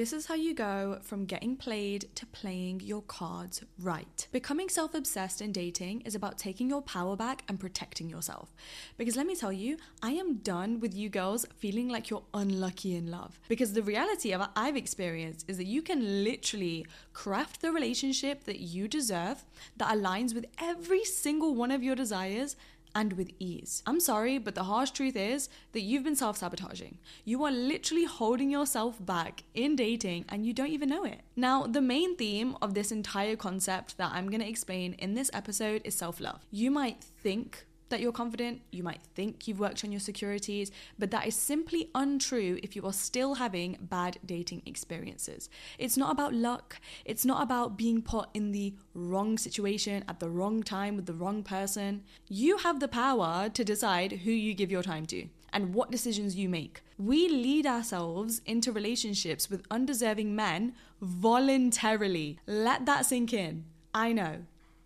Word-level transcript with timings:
This 0.00 0.14
is 0.14 0.24
how 0.24 0.34
you 0.34 0.54
go 0.54 0.98
from 1.02 1.26
getting 1.26 1.56
played 1.56 2.08
to 2.14 2.24
playing 2.24 2.80
your 2.80 3.02
cards 3.02 3.62
right. 3.78 4.26
Becoming 4.32 4.70
self 4.70 4.94
obsessed 4.94 5.42
in 5.42 5.52
dating 5.52 6.00
is 6.06 6.14
about 6.14 6.38
taking 6.38 6.70
your 6.70 6.80
power 6.80 7.16
back 7.16 7.42
and 7.48 7.60
protecting 7.60 8.08
yourself. 8.08 8.54
Because 8.96 9.14
let 9.14 9.26
me 9.26 9.36
tell 9.36 9.52
you, 9.52 9.76
I 10.02 10.12
am 10.12 10.36
done 10.36 10.80
with 10.80 10.94
you 10.94 11.10
girls 11.10 11.44
feeling 11.54 11.90
like 11.90 12.08
you're 12.08 12.22
unlucky 12.32 12.96
in 12.96 13.10
love. 13.10 13.38
Because 13.46 13.74
the 13.74 13.82
reality 13.82 14.32
of 14.32 14.40
what 14.40 14.52
I've 14.56 14.74
experienced 14.74 15.44
is 15.50 15.58
that 15.58 15.66
you 15.66 15.82
can 15.82 16.24
literally 16.24 16.86
craft 17.12 17.60
the 17.60 17.70
relationship 17.70 18.44
that 18.44 18.60
you 18.60 18.88
deserve 18.88 19.44
that 19.76 19.94
aligns 19.94 20.34
with 20.34 20.46
every 20.58 21.04
single 21.04 21.54
one 21.54 21.70
of 21.70 21.82
your 21.82 21.94
desires 21.94 22.56
and 22.94 23.14
with 23.14 23.30
ease. 23.38 23.82
I'm 23.86 24.00
sorry, 24.00 24.38
but 24.38 24.54
the 24.54 24.64
harsh 24.64 24.90
truth 24.90 25.16
is 25.16 25.48
that 25.72 25.80
you've 25.80 26.04
been 26.04 26.16
self 26.16 26.36
sabotaging. 26.38 26.98
You 27.24 27.44
are 27.44 27.50
literally 27.50 28.04
holding 28.04 28.50
yourself 28.50 29.04
back 29.04 29.42
in 29.54 29.76
dating 29.76 30.24
and 30.28 30.44
you 30.44 30.52
don't 30.52 30.68
even 30.68 30.88
know 30.88 31.04
it. 31.04 31.20
Now, 31.36 31.66
the 31.66 31.80
main 31.80 32.16
theme 32.16 32.56
of 32.62 32.74
this 32.74 32.92
entire 32.92 33.36
concept 33.36 33.96
that 33.98 34.12
I'm 34.12 34.30
gonna 34.30 34.44
explain 34.44 34.94
in 34.94 35.14
this 35.14 35.30
episode 35.32 35.82
is 35.84 35.94
self 35.94 36.20
love. 36.20 36.44
You 36.50 36.70
might 36.70 37.02
think 37.22 37.66
that 37.90 38.00
you're 38.00 38.12
confident, 38.12 38.62
you 38.70 38.82
might 38.82 39.02
think 39.14 39.46
you've 39.46 39.60
worked 39.60 39.84
on 39.84 39.92
your 39.92 40.00
securities, 40.00 40.72
but 40.98 41.10
that 41.10 41.26
is 41.26 41.34
simply 41.34 41.90
untrue 41.94 42.58
if 42.62 42.74
you 42.74 42.84
are 42.86 42.92
still 42.92 43.34
having 43.34 43.76
bad 43.80 44.18
dating 44.24 44.62
experiences. 44.66 45.50
It's 45.78 45.96
not 45.96 46.10
about 46.10 46.32
luck, 46.32 46.80
it's 47.04 47.24
not 47.24 47.42
about 47.42 47.76
being 47.76 48.02
put 48.02 48.28
in 48.34 48.52
the 48.52 48.74
wrong 48.94 49.38
situation 49.38 50.04
at 50.08 50.20
the 50.20 50.30
wrong 50.30 50.62
time 50.62 50.96
with 50.96 51.06
the 51.06 51.14
wrong 51.14 51.42
person. 51.42 52.02
You 52.28 52.58
have 52.58 52.80
the 52.80 52.88
power 52.88 53.48
to 53.48 53.64
decide 53.64 54.12
who 54.12 54.30
you 54.30 54.54
give 54.54 54.70
your 54.70 54.82
time 54.82 55.06
to 55.06 55.26
and 55.52 55.74
what 55.74 55.90
decisions 55.90 56.36
you 56.36 56.48
make. 56.48 56.82
We 56.98 57.28
lead 57.28 57.66
ourselves 57.66 58.40
into 58.46 58.72
relationships 58.72 59.50
with 59.50 59.66
undeserving 59.70 60.34
men 60.34 60.74
voluntarily. 61.00 62.38
Let 62.46 62.86
that 62.86 63.06
sink 63.06 63.32
in. 63.32 63.64
I 63.92 64.12
know 64.12 64.42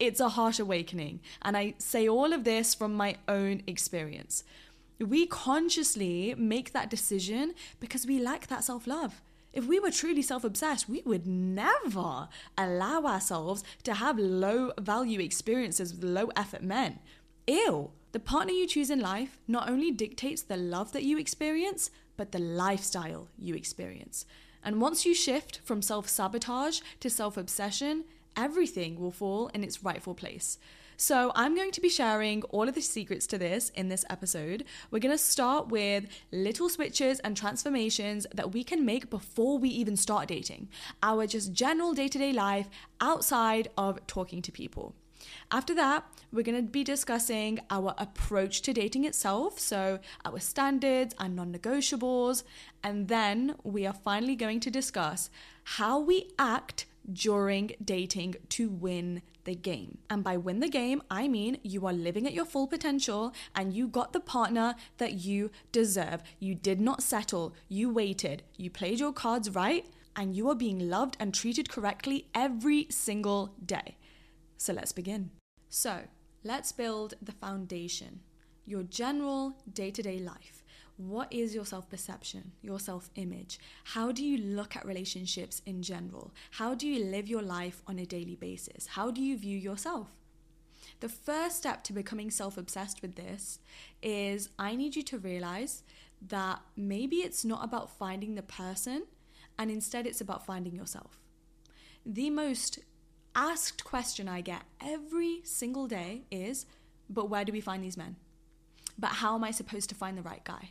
it's 0.06 0.20
a 0.20 0.30
harsh 0.30 0.58
awakening. 0.58 1.20
And 1.42 1.56
I 1.56 1.74
say 1.78 2.08
all 2.08 2.33
of 2.33 2.44
this 2.44 2.74
from 2.74 2.94
my 2.94 3.16
own 3.28 3.62
experience. 3.66 4.44
We 4.98 5.27
consciously 5.27 6.34
make 6.36 6.72
that 6.72 6.91
decision 6.91 7.55
because 7.80 8.06
we 8.06 8.20
lack 8.20 8.47
that 8.47 8.64
self 8.64 8.86
love. 8.86 9.20
If 9.52 9.66
we 9.66 9.78
were 9.78 9.91
truly 9.91 10.22
self 10.22 10.44
obsessed, 10.44 10.88
we 10.88 11.02
would 11.05 11.27
never 11.27 12.28
allow 12.58 13.05
ourselves 13.05 13.62
to 13.84 13.94
have 13.94 14.19
low 14.19 14.72
value 14.78 15.20
experiences 15.20 15.94
with 15.94 16.05
low 16.05 16.30
effort 16.36 16.62
men. 16.62 16.98
Ew. 17.47 17.91
The 18.12 18.20
partner 18.20 18.52
you 18.52 18.66
choose 18.69 18.91
in 18.91 19.00
life 19.00 19.38
not 19.48 19.69
only 19.69 19.91
dictates 19.91 20.42
the 20.42 20.56
love 20.56 20.92
that 20.92 21.02
you 21.02 21.19
experience, 21.19 21.91
but 22.16 22.30
the 22.30 22.38
lifestyle 22.38 23.28
you 23.36 23.55
experience. 23.55 24.25
And 24.62 24.80
once 24.80 25.05
you 25.05 25.14
shift 25.14 25.60
from 25.64 25.82
self 25.82 26.08
sabotage 26.08 26.80
to 27.00 27.10
self 27.10 27.36
obsession, 27.36 28.05
everything 28.37 29.01
will 29.01 29.11
fall 29.11 29.49
in 29.49 29.65
its 29.65 29.83
rightful 29.83 30.15
place. 30.15 30.59
So, 30.97 31.33
I'm 31.35 31.57
going 31.57 31.73
to 31.73 31.81
be 31.81 31.89
sharing 31.89 32.45
all 32.45 32.69
of 32.69 32.77
the 32.77 32.81
secrets 32.81 33.27
to 33.29 33.39
this 33.39 33.71
in 33.71 33.89
this 33.89 34.05
episode. 34.09 34.65
We're 34.93 35.01
going 35.01 35.15
to 35.15 35.19
start 35.19 35.69
with 35.69 36.07
little 36.31 36.69
switches 36.69 37.19
and 37.21 37.37
transformations 37.37 38.29
that 38.33 38.53
we 38.53 38.62
can 38.62 38.85
make 38.85 39.11
before 39.11 39.59
we 39.59 39.71
even 39.71 39.97
start 39.97 40.29
dating, 40.29 40.69
our 41.03 41.27
just 41.27 41.53
general 41.53 41.95
day 41.95 42.07
to 42.07 42.19
day 42.19 42.33
life 42.33 42.69
outside 43.01 43.69
of 43.77 44.07
talking 44.07 44.41
to 44.43 44.53
people. 44.53 44.95
After 45.51 45.75
that, 45.75 46.05
we're 46.33 46.43
going 46.43 46.65
to 46.65 46.71
be 46.71 46.85
discussing 46.85 47.61
our 47.71 47.95
approach 47.99 48.62
to 48.62 48.73
dating 48.73 49.05
itself, 49.05 49.59
so 49.59 49.99
our 50.25 50.39
standards 50.39 51.15
and 51.19 51.37
non 51.37 51.53
negotiables, 51.53 52.45
and 52.83 53.09
then 53.09 53.57
we 53.62 53.87
are 53.87 53.93
finally 53.93 54.37
going 54.37 54.61
to 54.61 54.71
discuss 54.71 55.31
how 55.65 55.99
we 55.99 56.31
act 56.39 56.87
during 57.12 57.72
dating 57.84 58.36
to 58.50 58.69
win 58.69 59.22
the 59.44 59.55
game. 59.55 59.98
And 60.08 60.24
by 60.24 60.36
win 60.36 60.60
the 60.60 60.69
game, 60.69 61.02
I 61.10 61.28
mean 61.28 61.58
you 61.62 61.86
are 61.86 61.92
living 61.92 62.27
at 62.27 62.33
your 62.33 62.44
full 62.44 62.66
potential 62.66 63.34
and 63.54 63.72
you 63.72 63.88
got 63.88 64.12
the 64.12 64.20
partner 64.20 64.75
that 64.98 65.14
you 65.14 65.50
deserve. 65.72 66.22
You 66.38 66.54
did 66.54 66.81
not 66.81 67.03
settle, 67.03 67.54
you 67.69 67.91
waited, 67.91 68.43
you 68.56 68.70
played 68.70 69.00
your 69.00 69.12
cards 69.12 69.50
right, 69.50 69.87
and 70.16 70.34
you 70.34 70.48
are 70.48 70.54
being 70.54 70.88
loved 70.88 71.16
and 71.20 71.34
treated 71.34 71.69
correctly 71.69 72.28
every 72.34 72.87
single 72.91 73.54
day. 73.64 73.97
So 74.56 74.72
let's 74.72 74.93
begin. 74.93 75.31
So, 75.69 76.03
let's 76.44 76.72
build 76.72 77.14
the 77.20 77.32
foundation 77.32 78.20
your 78.66 78.82
general 78.82 79.56
day 79.70 79.91
to 79.91 80.03
day 80.03 80.19
life 80.19 80.63
what 80.97 81.32
is 81.32 81.55
your 81.55 81.66
self 81.66 81.91
perception, 81.91 82.53
your 82.62 82.78
self 82.78 83.10
image? 83.16 83.59
How 83.84 84.12
do 84.12 84.25
you 84.25 84.38
look 84.38 84.77
at 84.77 84.87
relationships 84.87 85.60
in 85.66 85.82
general? 85.82 86.32
How 86.53 86.75
do 86.75 86.87
you 86.87 87.05
live 87.05 87.28
your 87.28 87.43
life 87.43 87.82
on 87.87 87.99
a 87.99 88.06
daily 88.06 88.37
basis? 88.37 88.87
How 88.88 89.10
do 89.10 89.21
you 89.21 89.37
view 89.37 89.59
yourself? 89.59 90.15
The 91.00 91.09
first 91.09 91.56
step 91.56 91.82
to 91.84 91.93
becoming 91.93 92.31
self 92.31 92.56
obsessed 92.56 93.03
with 93.03 93.16
this 93.16 93.59
is 94.03 94.50
I 94.59 94.77
need 94.77 94.94
you 94.94 95.03
to 95.05 95.19
realize 95.19 95.82
that 96.28 96.60
maybe 96.77 97.16
it's 97.16 97.44
not 97.44 97.65
about 97.65 97.91
finding 97.91 98.34
the 98.34 98.43
person 98.43 99.05
and 99.59 99.71
instead 99.71 100.06
it's 100.06 100.21
about 100.21 100.47
finding 100.47 100.75
yourself. 100.75 101.19
The 102.06 102.31
most 102.31 102.78
asked 103.34 103.84
question 103.84 104.28
I 104.28 104.41
get 104.41 104.62
every 104.81 105.41
single 105.44 105.87
day 105.87 106.22
is, 106.31 106.66
but 107.11 107.28
where 107.28 107.44
do 107.44 107.53
we 107.53 107.61
find 107.61 107.82
these 107.82 107.97
men? 107.97 108.16
But 108.99 109.09
how 109.09 109.34
am 109.34 109.44
I 109.44 109.50
supposed 109.50 109.88
to 109.88 109.94
find 109.94 110.16
the 110.16 110.22
right 110.22 110.44
guy? 110.44 110.71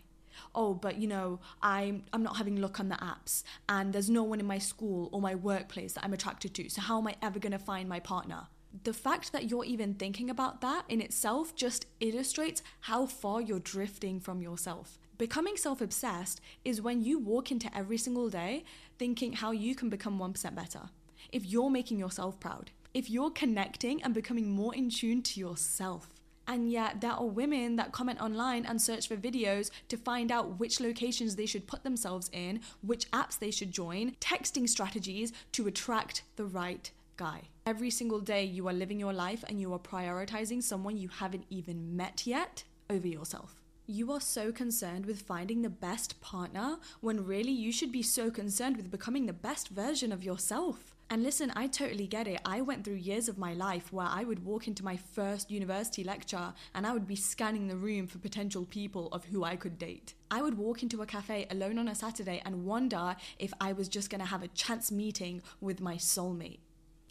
Oh 0.55 0.73
but 0.73 0.97
you 0.97 1.07
know 1.07 1.39
i'm 1.61 2.03
i'm 2.13 2.23
not 2.23 2.37
having 2.37 2.55
luck 2.55 2.79
on 2.79 2.89
the 2.89 2.95
apps 2.95 3.43
and 3.69 3.93
there's 3.93 4.09
no 4.09 4.23
one 4.23 4.39
in 4.39 4.45
my 4.45 4.57
school 4.57 5.09
or 5.11 5.21
my 5.21 5.35
workplace 5.35 5.93
that 5.93 6.03
i'm 6.03 6.13
attracted 6.13 6.53
to 6.53 6.69
so 6.69 6.81
how 6.81 6.97
am 6.97 7.07
i 7.07 7.15
ever 7.21 7.39
going 7.39 7.51
to 7.51 7.59
find 7.59 7.87
my 7.87 7.99
partner 7.99 8.47
the 8.83 8.93
fact 8.93 9.31
that 9.31 9.49
you're 9.49 9.65
even 9.65 9.93
thinking 9.93 10.29
about 10.29 10.61
that 10.61 10.85
in 10.89 10.99
itself 10.99 11.55
just 11.55 11.85
illustrates 11.99 12.63
how 12.81 13.05
far 13.05 13.39
you're 13.39 13.59
drifting 13.59 14.19
from 14.19 14.41
yourself. 14.41 14.97
Becoming 15.19 15.57
self 15.57 15.79
obsessed 15.79 16.41
is 16.65 16.81
when 16.81 17.01
you 17.01 17.19
walk 17.19 17.51
into 17.51 17.75
every 17.77 17.97
single 17.97 18.29
day 18.29 18.63
thinking 18.97 19.33
how 19.33 19.51
you 19.51 19.75
can 19.75 19.89
become 19.89 20.19
1% 20.19 20.55
better. 20.55 20.89
If 21.31 21.45
you're 21.45 21.69
making 21.69 21.99
yourself 21.99 22.39
proud, 22.39 22.71
if 22.93 23.09
you're 23.09 23.29
connecting 23.29 24.01
and 24.03 24.13
becoming 24.13 24.49
more 24.49 24.73
in 24.73 24.89
tune 24.89 25.21
to 25.23 25.39
yourself. 25.39 26.12
And 26.47 26.71
yet, 26.71 27.01
there 27.01 27.11
are 27.11 27.25
women 27.25 27.77
that 27.77 27.91
comment 27.91 28.19
online 28.21 28.65
and 28.65 28.81
search 28.81 29.07
for 29.07 29.15
videos 29.15 29.71
to 29.87 29.97
find 29.97 30.31
out 30.31 30.59
which 30.59 30.79
locations 30.79 31.35
they 31.35 31.45
should 31.45 31.67
put 31.67 31.83
themselves 31.83 32.29
in, 32.33 32.59
which 32.81 33.09
apps 33.11 33.39
they 33.39 33.51
should 33.51 33.71
join, 33.71 34.15
texting 34.19 34.67
strategies 34.67 35.31
to 35.53 35.67
attract 35.67 36.23
the 36.35 36.45
right 36.45 36.91
guy. 37.15 37.43
Every 37.65 37.89
single 37.89 38.19
day, 38.19 38.43
you 38.43 38.67
are 38.67 38.73
living 38.73 38.99
your 38.99 39.13
life 39.13 39.43
and 39.47 39.61
you 39.61 39.73
are 39.73 39.79
prioritizing 39.79 40.61
someone 40.61 40.97
you 40.97 41.09
haven't 41.09 41.45
even 41.49 41.95
met 41.95 42.27
yet 42.27 42.63
over 42.89 43.07
yourself. 43.07 43.61
You 43.85 44.11
are 44.11 44.21
so 44.21 44.51
concerned 44.51 45.05
with 45.05 45.21
finding 45.21 45.61
the 45.61 45.69
best 45.69 46.21
partner 46.21 46.77
when 47.01 47.25
really 47.25 47.51
you 47.51 47.71
should 47.71 47.91
be 47.91 48.01
so 48.01 48.31
concerned 48.31 48.77
with 48.77 48.91
becoming 48.91 49.25
the 49.25 49.33
best 49.33 49.69
version 49.69 50.11
of 50.11 50.23
yourself. 50.23 50.92
And 51.09 51.21
listen, 51.21 51.51
I 51.55 51.67
totally 51.67 52.07
get 52.07 52.27
it. 52.27 52.41
I 52.43 52.61
went 52.61 52.83
through 52.83 52.95
years 52.95 53.29
of 53.29 53.37
my 53.37 53.53
life 53.53 53.93
where 53.93 54.07
I 54.09 54.23
would 54.23 54.43
walk 54.45 54.67
into 54.67 54.83
my 54.83 54.97
first 54.97 55.51
university 55.51 56.03
lecture 56.03 56.53
and 56.73 56.87
I 56.87 56.93
would 56.93 57.07
be 57.07 57.15
scanning 57.15 57.67
the 57.67 57.75
room 57.75 58.07
for 58.07 58.17
potential 58.17 58.65
people 58.65 59.09
of 59.11 59.25
who 59.25 59.43
I 59.43 59.55
could 59.55 59.77
date. 59.77 60.15
I 60.31 60.41
would 60.41 60.57
walk 60.57 60.81
into 60.81 61.01
a 61.01 61.05
cafe 61.05 61.45
alone 61.51 61.77
on 61.77 61.87
a 61.87 61.95
Saturday 61.95 62.41
and 62.45 62.65
wonder 62.65 63.15
if 63.37 63.53
I 63.61 63.73
was 63.73 63.87
just 63.87 64.09
gonna 64.09 64.25
have 64.25 64.41
a 64.41 64.47
chance 64.49 64.91
meeting 64.91 65.43
with 65.61 65.81
my 65.81 65.95
soulmate. 65.95 66.59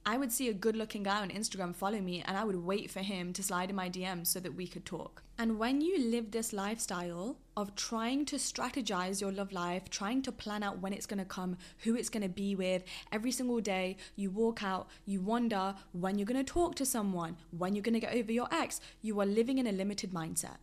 I 0.04 0.18
would 0.18 0.32
see 0.32 0.48
a 0.48 0.54
good 0.54 0.74
looking 0.74 1.04
guy 1.04 1.20
on 1.20 1.30
Instagram 1.30 1.76
follow 1.76 2.00
me 2.00 2.24
and 2.26 2.36
I 2.36 2.42
would 2.42 2.56
wait 2.56 2.90
for 2.90 3.00
him 3.00 3.32
to 3.34 3.42
slide 3.42 3.70
in 3.70 3.76
my 3.76 3.88
DM 3.88 4.26
so 4.26 4.40
that 4.40 4.56
we 4.56 4.66
could 4.66 4.84
talk. 4.84 5.22
And 5.42 5.58
when 5.58 5.80
you 5.80 5.98
live 5.98 6.30
this 6.30 6.52
lifestyle 6.52 7.36
of 7.56 7.74
trying 7.74 8.24
to 8.26 8.36
strategize 8.36 9.20
your 9.20 9.32
love 9.32 9.50
life, 9.50 9.90
trying 9.90 10.22
to 10.22 10.30
plan 10.30 10.62
out 10.62 10.78
when 10.78 10.92
it's 10.92 11.04
gonna 11.04 11.24
come, 11.24 11.56
who 11.78 11.96
it's 11.96 12.08
gonna 12.08 12.28
be 12.28 12.54
with, 12.54 12.84
every 13.10 13.32
single 13.32 13.60
day 13.60 13.96
you 14.14 14.30
walk 14.30 14.62
out, 14.62 14.86
you 15.04 15.20
wonder 15.20 15.74
when 15.90 16.16
you're 16.16 16.26
gonna 16.26 16.44
talk 16.44 16.76
to 16.76 16.86
someone, 16.86 17.36
when 17.50 17.74
you're 17.74 17.82
gonna 17.82 17.98
get 17.98 18.14
over 18.14 18.30
your 18.30 18.46
ex, 18.52 18.80
you 19.00 19.18
are 19.18 19.26
living 19.26 19.58
in 19.58 19.66
a 19.66 19.72
limited 19.72 20.12
mindset. 20.12 20.58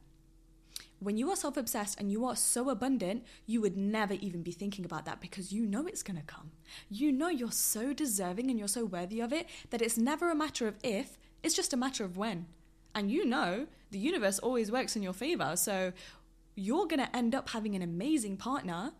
When 0.99 1.17
you 1.17 1.29
are 1.29 1.35
self 1.35 1.57
obsessed 1.57 1.99
and 1.99 2.09
you 2.09 2.23
are 2.23 2.37
so 2.37 2.69
abundant, 2.69 3.25
you 3.45 3.59
would 3.59 3.75
never 3.75 4.13
even 4.13 4.43
be 4.43 4.53
thinking 4.53 4.85
about 4.85 5.03
that 5.03 5.19
because 5.19 5.51
you 5.51 5.65
know 5.65 5.87
it's 5.87 6.03
gonna 6.03 6.23
come. 6.25 6.51
You 6.89 7.11
know 7.11 7.27
you're 7.27 7.51
so 7.51 7.91
deserving 7.91 8.49
and 8.49 8.57
you're 8.57 8.69
so 8.69 8.85
worthy 8.85 9.19
of 9.19 9.33
it 9.33 9.49
that 9.71 9.81
it's 9.81 9.97
never 9.97 10.31
a 10.31 10.35
matter 10.35 10.69
of 10.69 10.77
if, 10.81 11.17
it's 11.43 11.53
just 11.55 11.73
a 11.73 11.77
matter 11.77 12.05
of 12.05 12.15
when. 12.15 12.45
And 12.95 13.11
you 13.11 13.25
know 13.25 13.67
the 13.91 13.99
universe 13.99 14.39
always 14.39 14.71
works 14.71 14.95
in 14.95 15.03
your 15.03 15.13
favor, 15.13 15.55
so 15.55 15.93
you're 16.55 16.87
gonna 16.87 17.09
end 17.13 17.33
up 17.35 17.49
having 17.49 17.75
an 17.75 17.81
amazing 17.81 18.37
partner 18.37 18.93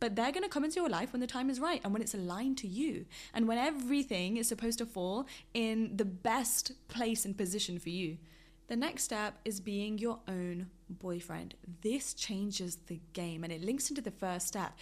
but 0.00 0.14
they're 0.14 0.32
going 0.32 0.42
to 0.42 0.48
come 0.48 0.64
into 0.64 0.80
your 0.80 0.88
life 0.88 1.12
when 1.12 1.20
the 1.20 1.26
time 1.26 1.48
is 1.48 1.60
right 1.60 1.80
and 1.82 1.92
when 1.92 2.02
it's 2.02 2.14
aligned 2.14 2.58
to 2.58 2.68
you 2.68 3.06
and 3.32 3.48
when 3.48 3.58
everything 3.58 4.36
is 4.36 4.48
supposed 4.48 4.78
to 4.78 4.86
fall 4.86 5.26
in 5.54 5.96
the 5.96 6.04
best 6.04 6.72
place 6.88 7.24
and 7.24 7.36
position 7.36 7.78
for 7.78 7.88
you. 7.88 8.18
The 8.68 8.76
next 8.76 9.04
step 9.04 9.38
is 9.44 9.60
being 9.60 9.98
your 9.98 10.18
own 10.28 10.68
boyfriend. 10.90 11.54
This 11.82 12.14
changes 12.14 12.76
the 12.86 13.00
game 13.12 13.44
and 13.44 13.52
it 13.52 13.62
links 13.62 13.88
into 13.88 14.02
the 14.02 14.10
first 14.10 14.48
step. 14.48 14.76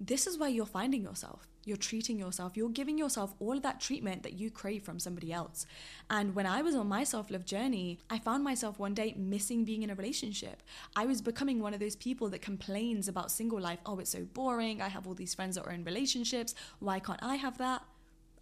this 0.00 0.28
is 0.28 0.38
where 0.38 0.48
you're 0.48 0.66
finding 0.66 1.02
yourself. 1.02 1.48
You're 1.68 1.76
treating 1.76 2.18
yourself. 2.18 2.56
You're 2.56 2.70
giving 2.70 2.96
yourself 2.96 3.34
all 3.40 3.52
of 3.52 3.62
that 3.62 3.78
treatment 3.78 4.22
that 4.22 4.38
you 4.38 4.50
crave 4.50 4.82
from 4.82 4.98
somebody 4.98 5.32
else. 5.32 5.66
And 6.08 6.34
when 6.34 6.46
I 6.46 6.62
was 6.62 6.74
on 6.74 6.88
my 6.88 7.04
self 7.04 7.30
love 7.30 7.44
journey, 7.44 7.98
I 8.08 8.18
found 8.18 8.42
myself 8.42 8.78
one 8.78 8.94
day 8.94 9.14
missing 9.18 9.64
being 9.66 9.82
in 9.82 9.90
a 9.90 9.94
relationship. 9.94 10.62
I 10.96 11.04
was 11.04 11.20
becoming 11.20 11.60
one 11.60 11.74
of 11.74 11.80
those 11.80 11.94
people 11.94 12.30
that 12.30 12.40
complains 12.40 13.06
about 13.06 13.30
single 13.30 13.60
life. 13.60 13.80
Oh, 13.84 13.98
it's 13.98 14.10
so 14.10 14.24
boring. 14.32 14.80
I 14.80 14.88
have 14.88 15.06
all 15.06 15.12
these 15.12 15.34
friends 15.34 15.56
that 15.56 15.66
are 15.66 15.72
in 15.72 15.84
relationships. 15.84 16.54
Why 16.78 17.00
can't 17.00 17.22
I 17.22 17.36
have 17.36 17.58
that? 17.58 17.82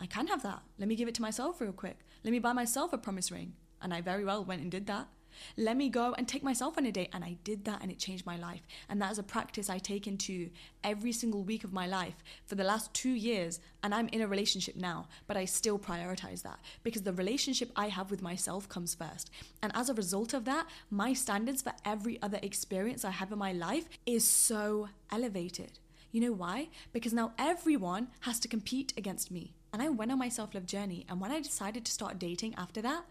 I 0.00 0.06
can 0.06 0.29
have 0.29 0.44
that. 0.44 0.62
Let 0.79 0.88
me 0.88 0.94
give 0.94 1.08
it 1.08 1.14
to 1.17 1.22
myself 1.22 1.61
real 1.61 1.72
quick. 1.72 1.99
Let 2.22 2.31
me 2.31 2.38
buy 2.38 2.52
myself 2.52 2.93
a 2.93 2.99
promise 2.99 3.32
ring. 3.32 3.55
And 3.82 3.93
I 3.93 4.02
very 4.02 4.25
well 4.25 4.44
went 4.44 4.62
and 4.62 4.70
did 4.70 4.87
that. 4.87 5.08
Let 5.56 5.76
me 5.76 5.88
go 5.88 6.14
and 6.16 6.26
take 6.26 6.42
myself 6.42 6.76
on 6.78 6.86
a 6.86 6.92
date. 6.92 7.10
And 7.12 7.24
I 7.24 7.36
did 7.44 7.64
that 7.64 7.82
and 7.82 7.90
it 7.90 7.98
changed 7.98 8.26
my 8.26 8.36
life. 8.36 8.62
And 8.88 9.00
that 9.00 9.12
is 9.12 9.18
a 9.18 9.22
practice 9.22 9.70
I 9.70 9.78
take 9.78 10.06
into 10.06 10.50
every 10.84 11.12
single 11.12 11.42
week 11.42 11.64
of 11.64 11.72
my 11.72 11.86
life 11.86 12.16
for 12.46 12.54
the 12.54 12.64
last 12.64 12.92
two 12.94 13.10
years. 13.10 13.60
And 13.82 13.94
I'm 13.94 14.08
in 14.08 14.20
a 14.20 14.28
relationship 14.28 14.76
now, 14.76 15.08
but 15.26 15.36
I 15.36 15.44
still 15.44 15.78
prioritize 15.78 16.42
that 16.42 16.58
because 16.82 17.02
the 17.02 17.12
relationship 17.12 17.70
I 17.76 17.88
have 17.88 18.10
with 18.10 18.22
myself 18.22 18.68
comes 18.68 18.94
first. 18.94 19.30
And 19.62 19.72
as 19.74 19.88
a 19.88 19.94
result 19.94 20.34
of 20.34 20.44
that, 20.44 20.66
my 20.90 21.12
standards 21.12 21.62
for 21.62 21.72
every 21.84 22.20
other 22.22 22.38
experience 22.42 23.04
I 23.04 23.10
have 23.10 23.32
in 23.32 23.38
my 23.38 23.52
life 23.52 23.88
is 24.04 24.26
so 24.26 24.88
elevated. 25.10 25.78
You 26.12 26.20
know 26.20 26.32
why? 26.32 26.68
Because 26.92 27.12
now 27.12 27.32
everyone 27.38 28.08
has 28.20 28.38
to 28.40 28.48
compete 28.48 28.94
against 28.96 29.30
me. 29.30 29.52
And 29.72 29.82
I 29.82 29.90
went 29.90 30.10
on 30.10 30.18
my 30.18 30.30
self 30.30 30.54
love 30.54 30.64
journey. 30.64 31.04
And 31.08 31.20
when 31.20 31.30
I 31.30 31.40
decided 31.40 31.84
to 31.84 31.92
start 31.92 32.18
dating 32.18 32.54
after 32.56 32.80
that, 32.82 33.04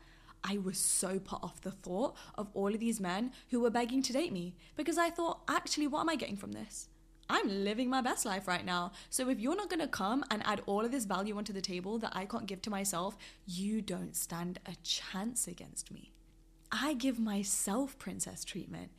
I 0.47 0.59
was 0.59 0.77
so 0.77 1.17
put 1.17 1.41
off 1.41 1.61
the 1.61 1.71
thought 1.71 2.15
of 2.37 2.49
all 2.53 2.71
of 2.73 2.79
these 2.79 2.99
men 2.99 3.31
who 3.49 3.59
were 3.59 3.71
begging 3.71 4.03
to 4.03 4.13
date 4.13 4.31
me 4.31 4.55
because 4.75 4.97
I 4.97 5.09
thought, 5.09 5.41
actually, 5.47 5.87
what 5.87 6.01
am 6.01 6.09
I 6.09 6.15
getting 6.15 6.37
from 6.37 6.51
this? 6.51 6.87
I'm 7.27 7.63
living 7.63 7.89
my 7.89 8.01
best 8.01 8.25
life 8.25 8.47
right 8.47 8.63
now. 8.63 8.91
So 9.09 9.29
if 9.29 9.39
you're 9.39 9.55
not 9.55 9.69
going 9.69 9.79
to 9.79 9.87
come 9.87 10.23
and 10.29 10.45
add 10.45 10.61
all 10.67 10.85
of 10.85 10.91
this 10.91 11.05
value 11.05 11.35
onto 11.35 11.51
the 11.51 11.61
table 11.61 11.97
that 11.97 12.15
I 12.15 12.25
can't 12.25 12.45
give 12.45 12.61
to 12.61 12.69
myself, 12.69 13.17
you 13.47 13.81
don't 13.81 14.15
stand 14.15 14.59
a 14.67 14.75
chance 14.83 15.47
against 15.47 15.91
me. 15.91 16.11
I 16.71 16.93
give 16.93 17.17
myself 17.17 17.97
princess 17.97 18.45
treatment. 18.45 18.91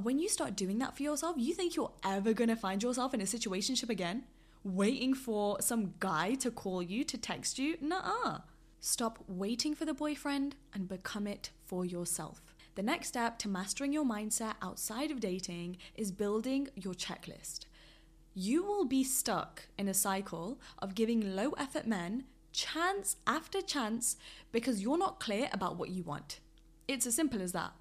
When 0.00 0.20
you 0.20 0.28
start 0.28 0.54
doing 0.54 0.78
that 0.78 0.96
for 0.96 1.02
yourself, 1.02 1.34
you 1.38 1.54
think 1.54 1.74
you're 1.74 1.92
ever 2.04 2.32
going 2.32 2.50
to 2.50 2.56
find 2.56 2.80
yourself 2.80 3.14
in 3.14 3.20
a 3.20 3.24
situationship 3.24 3.88
again? 3.88 4.24
Waiting 4.62 5.12
for 5.12 5.60
some 5.60 5.94
guy 5.98 6.34
to 6.36 6.52
call 6.52 6.82
you, 6.82 7.02
to 7.04 7.18
text 7.18 7.58
you? 7.58 7.76
Nuh-uh. 7.80 8.38
Stop 8.86 9.18
waiting 9.26 9.74
for 9.74 9.86
the 9.86 9.94
boyfriend 9.94 10.56
and 10.74 10.86
become 10.86 11.26
it 11.26 11.48
for 11.64 11.86
yourself. 11.86 12.54
The 12.74 12.82
next 12.82 13.08
step 13.08 13.38
to 13.38 13.48
mastering 13.48 13.94
your 13.94 14.04
mindset 14.04 14.56
outside 14.60 15.10
of 15.10 15.20
dating 15.20 15.78
is 15.94 16.12
building 16.12 16.68
your 16.74 16.92
checklist. 16.92 17.60
You 18.34 18.62
will 18.62 18.84
be 18.84 19.02
stuck 19.02 19.68
in 19.78 19.88
a 19.88 19.94
cycle 19.94 20.60
of 20.80 20.94
giving 20.94 21.34
low 21.34 21.52
effort 21.52 21.86
men 21.86 22.24
chance 22.52 23.16
after 23.26 23.62
chance 23.62 24.18
because 24.52 24.82
you're 24.82 24.98
not 24.98 25.18
clear 25.18 25.48
about 25.50 25.78
what 25.78 25.88
you 25.88 26.02
want. 26.02 26.40
It's 26.86 27.06
as 27.06 27.14
simple 27.14 27.40
as 27.40 27.52
that. 27.52 27.72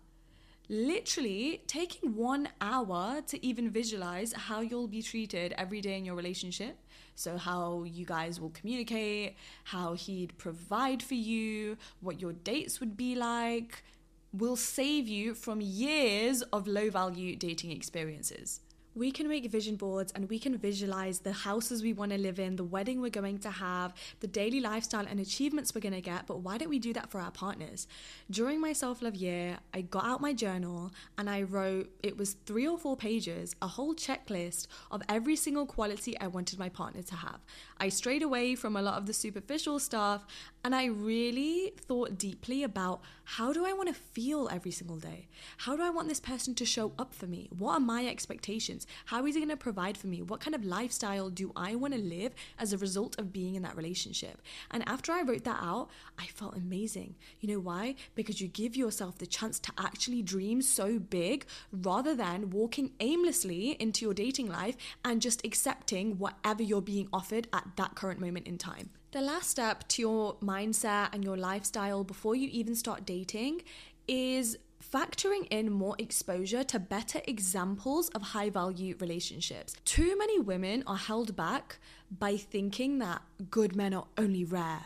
Literally 0.69 1.61
taking 1.67 2.15
one 2.15 2.49
hour 2.61 3.21
to 3.27 3.45
even 3.45 3.69
visualize 3.69 4.33
how 4.33 4.61
you'll 4.61 4.87
be 4.87 5.01
treated 5.01 5.53
every 5.57 5.81
day 5.81 5.97
in 5.97 6.05
your 6.05 6.15
relationship. 6.15 6.77
So, 7.15 7.37
how 7.37 7.83
you 7.83 8.05
guys 8.05 8.39
will 8.39 8.49
communicate, 8.49 9.35
how 9.65 9.93
he'd 9.93 10.37
provide 10.37 11.03
for 11.03 11.15
you, 11.15 11.77
what 11.99 12.21
your 12.21 12.33
dates 12.33 12.79
would 12.79 12.95
be 12.97 13.13
like, 13.15 13.83
will 14.31 14.55
save 14.55 15.07
you 15.07 15.35
from 15.35 15.61
years 15.61 16.41
of 16.53 16.65
low 16.65 16.89
value 16.89 17.35
dating 17.35 17.71
experiences 17.71 18.61
we 18.95 19.11
can 19.11 19.27
make 19.27 19.49
vision 19.49 19.75
boards 19.75 20.11
and 20.13 20.29
we 20.29 20.39
can 20.39 20.57
visualize 20.57 21.19
the 21.19 21.31
houses 21.31 21.81
we 21.81 21.93
want 21.93 22.11
to 22.11 22.17
live 22.17 22.39
in, 22.39 22.55
the 22.55 22.63
wedding 22.63 23.01
we're 23.01 23.09
going 23.09 23.39
to 23.39 23.49
have, 23.49 23.93
the 24.19 24.27
daily 24.27 24.59
lifestyle 24.59 25.05
and 25.07 25.19
achievements 25.19 25.73
we're 25.73 25.81
going 25.81 25.93
to 25.93 26.01
get. 26.01 26.27
But 26.27 26.39
why 26.39 26.57
don't 26.57 26.69
we 26.69 26.79
do 26.79 26.93
that 26.93 27.09
for 27.09 27.19
our 27.19 27.31
partners? 27.31 27.87
During 28.29 28.61
my 28.61 28.73
self 28.73 29.01
love 29.01 29.15
year, 29.15 29.57
I 29.73 29.81
got 29.81 30.05
out 30.05 30.21
my 30.21 30.33
journal 30.33 30.91
and 31.17 31.29
I 31.29 31.43
wrote, 31.43 31.89
it 32.03 32.17
was 32.17 32.33
three 32.45 32.67
or 32.67 32.77
four 32.77 32.95
pages, 32.95 33.55
a 33.61 33.67
whole 33.67 33.95
checklist 33.95 34.67
of 34.91 35.01
every 35.09 35.35
single 35.35 35.65
quality 35.65 36.17
I 36.19 36.27
wanted 36.27 36.59
my 36.59 36.69
partner 36.69 37.01
to 37.01 37.15
have. 37.15 37.39
I 37.77 37.89
strayed 37.89 38.23
away 38.23 38.55
from 38.55 38.75
a 38.75 38.81
lot 38.81 38.97
of 38.97 39.05
the 39.05 39.13
superficial 39.13 39.79
stuff 39.79 40.25
and 40.63 40.73
I 40.73 40.85
really 40.85 41.73
thought 41.77 42.17
deeply 42.17 42.63
about 42.63 43.01
how 43.23 43.53
do 43.53 43.65
I 43.65 43.73
want 43.73 43.87
to 43.87 43.93
feel 43.93 44.49
every 44.51 44.71
single 44.71 44.97
day? 44.97 45.27
How 45.57 45.75
do 45.75 45.83
I 45.83 45.89
want 45.89 46.07
this 46.07 46.19
person 46.19 46.53
to 46.55 46.65
show 46.65 46.91
up 46.99 47.13
for 47.13 47.25
me? 47.25 47.49
What 47.57 47.73
are 47.73 47.79
my 47.79 48.05
expectations? 48.05 48.85
How 49.05 49.25
is 49.25 49.35
he 49.35 49.41
going 49.41 49.49
to 49.49 49.57
provide 49.57 49.97
for 49.97 50.07
me? 50.07 50.21
What 50.21 50.39
kind 50.39 50.53
of 50.53 50.65
lifestyle 50.65 51.29
do 51.29 51.51
I 51.55 51.75
want 51.75 51.93
to 51.93 51.99
live 51.99 52.33
as 52.59 52.73
a 52.73 52.77
result 52.77 53.17
of 53.17 53.33
being 53.33 53.55
in 53.55 53.63
that 53.63 53.77
relationship? 53.77 54.41
And 54.71 54.87
after 54.87 55.11
I 55.11 55.21
wrote 55.21 55.45
that 55.45 55.59
out, 55.61 55.89
I 56.19 56.25
felt 56.27 56.55
amazing. 56.55 57.15
You 57.39 57.53
know 57.53 57.59
why? 57.59 57.95
Because 58.15 58.41
you 58.41 58.47
give 58.47 58.75
yourself 58.75 59.17
the 59.17 59.25
chance 59.25 59.59
to 59.61 59.71
actually 59.77 60.21
dream 60.21 60.61
so 60.61 60.99
big 60.99 61.45
rather 61.71 62.15
than 62.15 62.49
walking 62.49 62.91
aimlessly 62.99 63.71
into 63.79 64.05
your 64.05 64.13
dating 64.13 64.49
life 64.49 64.75
and 65.03 65.21
just 65.21 65.45
accepting 65.45 66.17
whatever 66.17 66.61
you're 66.61 66.81
being 66.81 67.07
offered 67.11 67.47
at 67.53 67.67
that 67.77 67.95
current 67.95 68.19
moment 68.19 68.47
in 68.47 68.57
time. 68.57 68.89
The 69.13 69.21
last 69.21 69.51
step 69.51 69.87
to 69.89 70.01
your 70.01 70.35
mindset 70.37 71.09
and 71.13 71.23
your 71.23 71.37
lifestyle 71.37 72.03
before 72.03 72.35
you 72.35 72.49
even 72.51 72.73
start 72.73 73.05
dating 73.05 73.61
is 74.07 74.57
factoring 74.83 75.45
in 75.51 75.71
more 75.71 75.95
exposure 75.99 76.63
to 76.63 76.79
better 76.79 77.21
examples 77.25 78.09
of 78.09 78.23
high 78.23 78.49
value 78.49 78.95
relationships. 78.99 79.75
Too 79.85 80.17
many 80.17 80.39
women 80.39 80.83
are 80.87 80.97
held 80.97 81.35
back 81.35 81.77
by 82.09 82.37
thinking 82.37 82.97
that 82.99 83.21
good 83.51 83.75
men 83.75 83.93
are 83.93 84.07
only 84.17 84.45
rare 84.45 84.85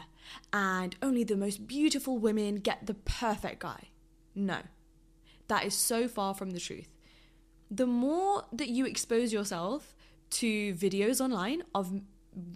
and 0.52 0.98
only 1.02 1.24
the 1.24 1.38
most 1.38 1.66
beautiful 1.66 2.18
women 2.18 2.56
get 2.56 2.86
the 2.86 2.96
perfect 2.96 3.60
guy. 3.60 3.84
No, 4.36 4.58
that 5.48 5.64
is 5.64 5.74
so 5.74 6.10
far 6.10 6.34
from 6.34 6.50
the 6.50 6.60
truth. 6.60 6.90
The 7.72 7.88
more 7.88 8.44
that 8.52 8.68
you 8.68 8.86
expose 8.86 9.32
yourself 9.32 9.96
to 10.32 10.74
videos 10.74 11.22
online 11.22 11.64
of 11.74 12.02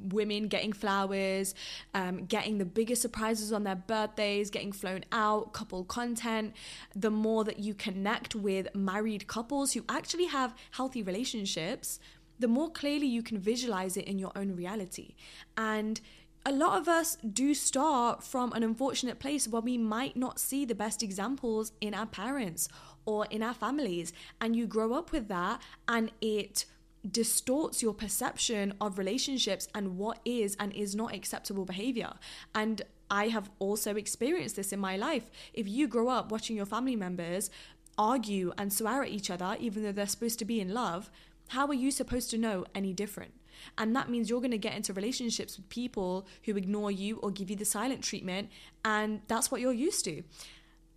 women 0.04 0.48
getting 0.48 0.74
flowers, 0.74 1.56
um, 1.94 2.26
getting 2.26 2.58
the 2.58 2.66
biggest 2.66 3.02
surprises 3.02 3.52
on 3.52 3.64
their 3.64 3.76
birthdays, 3.76 4.50
getting 4.50 4.72
flown 4.72 5.04
out, 5.12 5.54
couple 5.54 5.84
content, 5.84 6.54
the 6.96 7.12
more 7.12 7.44
that 7.44 7.60
you 7.60 7.74
connect 7.74 8.36
with 8.36 8.74
married 8.76 9.28
couples 9.28 9.74
who 9.74 9.84
actually 9.90 10.26
have 10.26 10.54
healthy 10.72 11.04
relationships, 11.04 12.00
the 12.40 12.48
more 12.48 12.70
clearly 12.70 13.08
you 13.08 13.22
can 13.22 13.38
visualize 13.38 13.98
it 13.98 14.06
in 14.06 14.18
your 14.18 14.32
own 14.36 14.56
reality. 14.56 15.16
And 15.58 16.02
a 16.46 16.52
lot 16.52 16.80
of 16.80 16.88
us 16.88 17.18
do 17.18 17.54
start 17.54 18.24
from 18.24 18.52
an 18.54 18.64
unfortunate 18.64 19.20
place 19.20 19.48
where 19.48 19.62
we 19.62 19.78
might 19.78 20.18
not 20.18 20.40
see 20.40 20.66
the 20.66 20.74
best 20.74 21.04
examples 21.04 21.72
in 21.82 21.94
our 21.94 22.08
parents 22.08 22.68
or 23.06 23.28
in 23.28 23.44
our 23.44 23.54
families. 23.54 24.12
And 24.40 24.56
you 24.56 24.66
grow 24.66 24.94
up 24.94 25.12
with 25.12 25.28
that, 25.28 25.62
and 25.88 26.12
it 26.20 26.66
distorts 27.10 27.82
your 27.82 27.94
perception 27.94 28.74
of 28.80 28.98
relationships 28.98 29.68
and 29.74 29.98
what 29.98 30.20
is 30.24 30.56
and 30.60 30.74
is 30.74 30.96
not 30.96 31.14
acceptable 31.14 31.66
behavior. 31.66 32.14
And 32.54 32.82
I 33.10 33.30
have 33.30 33.50
also 33.60 33.96
experienced 33.96 34.56
this 34.56 34.72
in 34.72 34.80
my 34.80 34.96
life. 34.98 35.30
If 35.54 35.68
you 35.68 35.88
grow 35.88 36.10
up 36.10 36.32
watching 36.32 36.56
your 36.56 36.66
family 36.66 36.96
members 36.96 37.50
argue 37.98 38.54
and 38.58 38.72
swear 38.72 39.04
at 39.04 39.10
each 39.10 39.30
other, 39.30 39.58
even 39.60 39.84
though 39.84 39.92
they're 39.92 40.08
supposed 40.08 40.40
to 40.40 40.46
be 40.46 40.62
in 40.62 40.74
love, 40.74 41.10
how 41.50 41.68
are 41.68 41.74
you 41.74 41.92
supposed 41.92 42.30
to 42.32 42.38
know 42.38 42.66
any 42.74 42.94
different? 42.94 43.34
And 43.78 43.96
that 43.96 44.10
means 44.10 44.30
you're 44.30 44.40
going 44.40 44.52
to 44.52 44.58
get 44.58 44.76
into 44.76 44.94
relationships 44.94 45.58
with 45.58 45.70
people 45.70 46.26
who 46.46 46.56
ignore 46.56 46.92
you 46.92 47.18
or 47.18 47.32
give 47.32 47.50
you 47.50 47.56
the 47.56 47.66
silent 47.66 48.04
treatment, 48.04 48.50
and 48.86 49.22
that's 49.28 49.52
what 49.52 49.62
you're 49.62 49.74
used 49.74 50.06
to. 50.06 50.24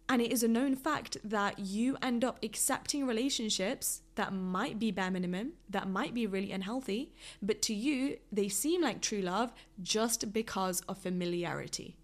And 0.09 0.21
it 0.21 0.33
is 0.33 0.43
a 0.43 0.49
known 0.49 0.77
fact 0.77 1.17
that 1.25 1.59
you 1.59 1.97
end 2.03 2.25
up 2.25 2.39
accepting 2.43 3.07
relationships 3.07 4.03
that 4.17 4.35
might 4.35 4.79
be 4.79 4.91
bare 4.91 5.11
minimum, 5.11 5.53
that 5.71 5.89
might 5.89 6.13
be 6.13 6.27
really 6.27 6.53
unhealthy, 6.53 7.11
but 7.41 7.63
to 7.63 7.75
you, 7.75 8.19
they 8.31 8.49
seem 8.49 8.83
like 8.83 9.01
true 9.01 9.23
love 9.23 9.53
just 9.83 10.33
because 10.33 10.83
of 10.83 10.99
familiarity. 10.99 11.97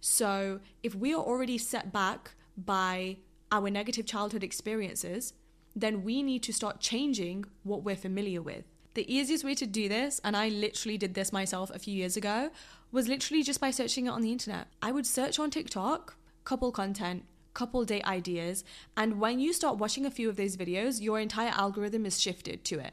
So 0.00 0.60
if 0.82 0.94
we 0.94 1.14
are 1.14 1.22
already 1.22 1.56
set 1.56 1.92
back 1.92 2.32
by 2.56 3.16
our 3.50 3.70
negative 3.70 4.04
childhood 4.04 4.44
experiences, 4.44 5.32
then 5.74 6.04
we 6.04 6.22
need 6.22 6.42
to 6.42 6.52
start 6.52 6.80
changing 6.80 7.46
what 7.62 7.82
we're 7.82 7.96
familiar 7.96 8.42
with. 8.42 8.64
The 8.94 9.12
easiest 9.12 9.44
way 9.44 9.54
to 9.56 9.66
do 9.66 9.88
this, 9.88 10.20
and 10.24 10.36
I 10.36 10.48
literally 10.48 10.98
did 10.98 11.14
this 11.14 11.32
myself 11.32 11.70
a 11.70 11.78
few 11.78 11.94
years 11.94 12.16
ago, 12.16 12.50
was 12.92 13.08
literally 13.08 13.42
just 13.42 13.60
by 13.60 13.70
searching 13.70 14.06
it 14.06 14.10
on 14.10 14.22
the 14.22 14.32
internet. 14.32 14.68
I 14.82 14.92
would 14.92 15.06
search 15.06 15.38
on 15.38 15.50
TikTok 15.50 16.16
couple 16.46 16.70
content, 16.70 17.24
couple 17.56 17.84
date 17.84 18.04
ideas. 18.04 18.62
And 18.96 19.18
when 19.18 19.40
you 19.40 19.52
start 19.52 19.78
watching 19.78 20.04
a 20.04 20.10
few 20.10 20.28
of 20.28 20.36
those 20.36 20.56
videos, 20.56 21.00
your 21.00 21.18
entire 21.18 21.52
algorithm 21.64 22.04
is 22.04 22.20
shifted 22.20 22.64
to 22.64 22.78
it. 22.78 22.92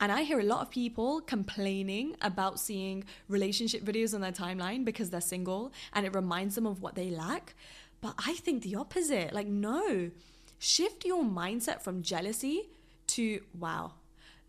And 0.00 0.10
I 0.10 0.22
hear 0.22 0.40
a 0.40 0.50
lot 0.52 0.62
of 0.62 0.70
people 0.70 1.20
complaining 1.20 2.16
about 2.22 2.58
seeing 2.58 3.04
relationship 3.28 3.82
videos 3.84 4.14
on 4.14 4.20
their 4.22 4.32
timeline 4.32 4.84
because 4.84 5.10
they're 5.10 5.20
single 5.20 5.72
and 5.92 6.06
it 6.06 6.14
reminds 6.14 6.54
them 6.54 6.66
of 6.66 6.80
what 6.80 6.94
they 6.94 7.10
lack. 7.10 7.54
But 8.00 8.14
I 8.26 8.34
think 8.34 8.62
the 8.62 8.76
opposite. 8.76 9.32
Like, 9.32 9.48
no, 9.48 10.10
shift 10.58 11.04
your 11.04 11.24
mindset 11.24 11.82
from 11.82 12.02
jealousy 12.02 12.70
to 13.08 13.40
wow, 13.58 13.92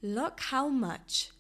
look 0.01 0.39
how 0.39 0.69
much 0.69 1.31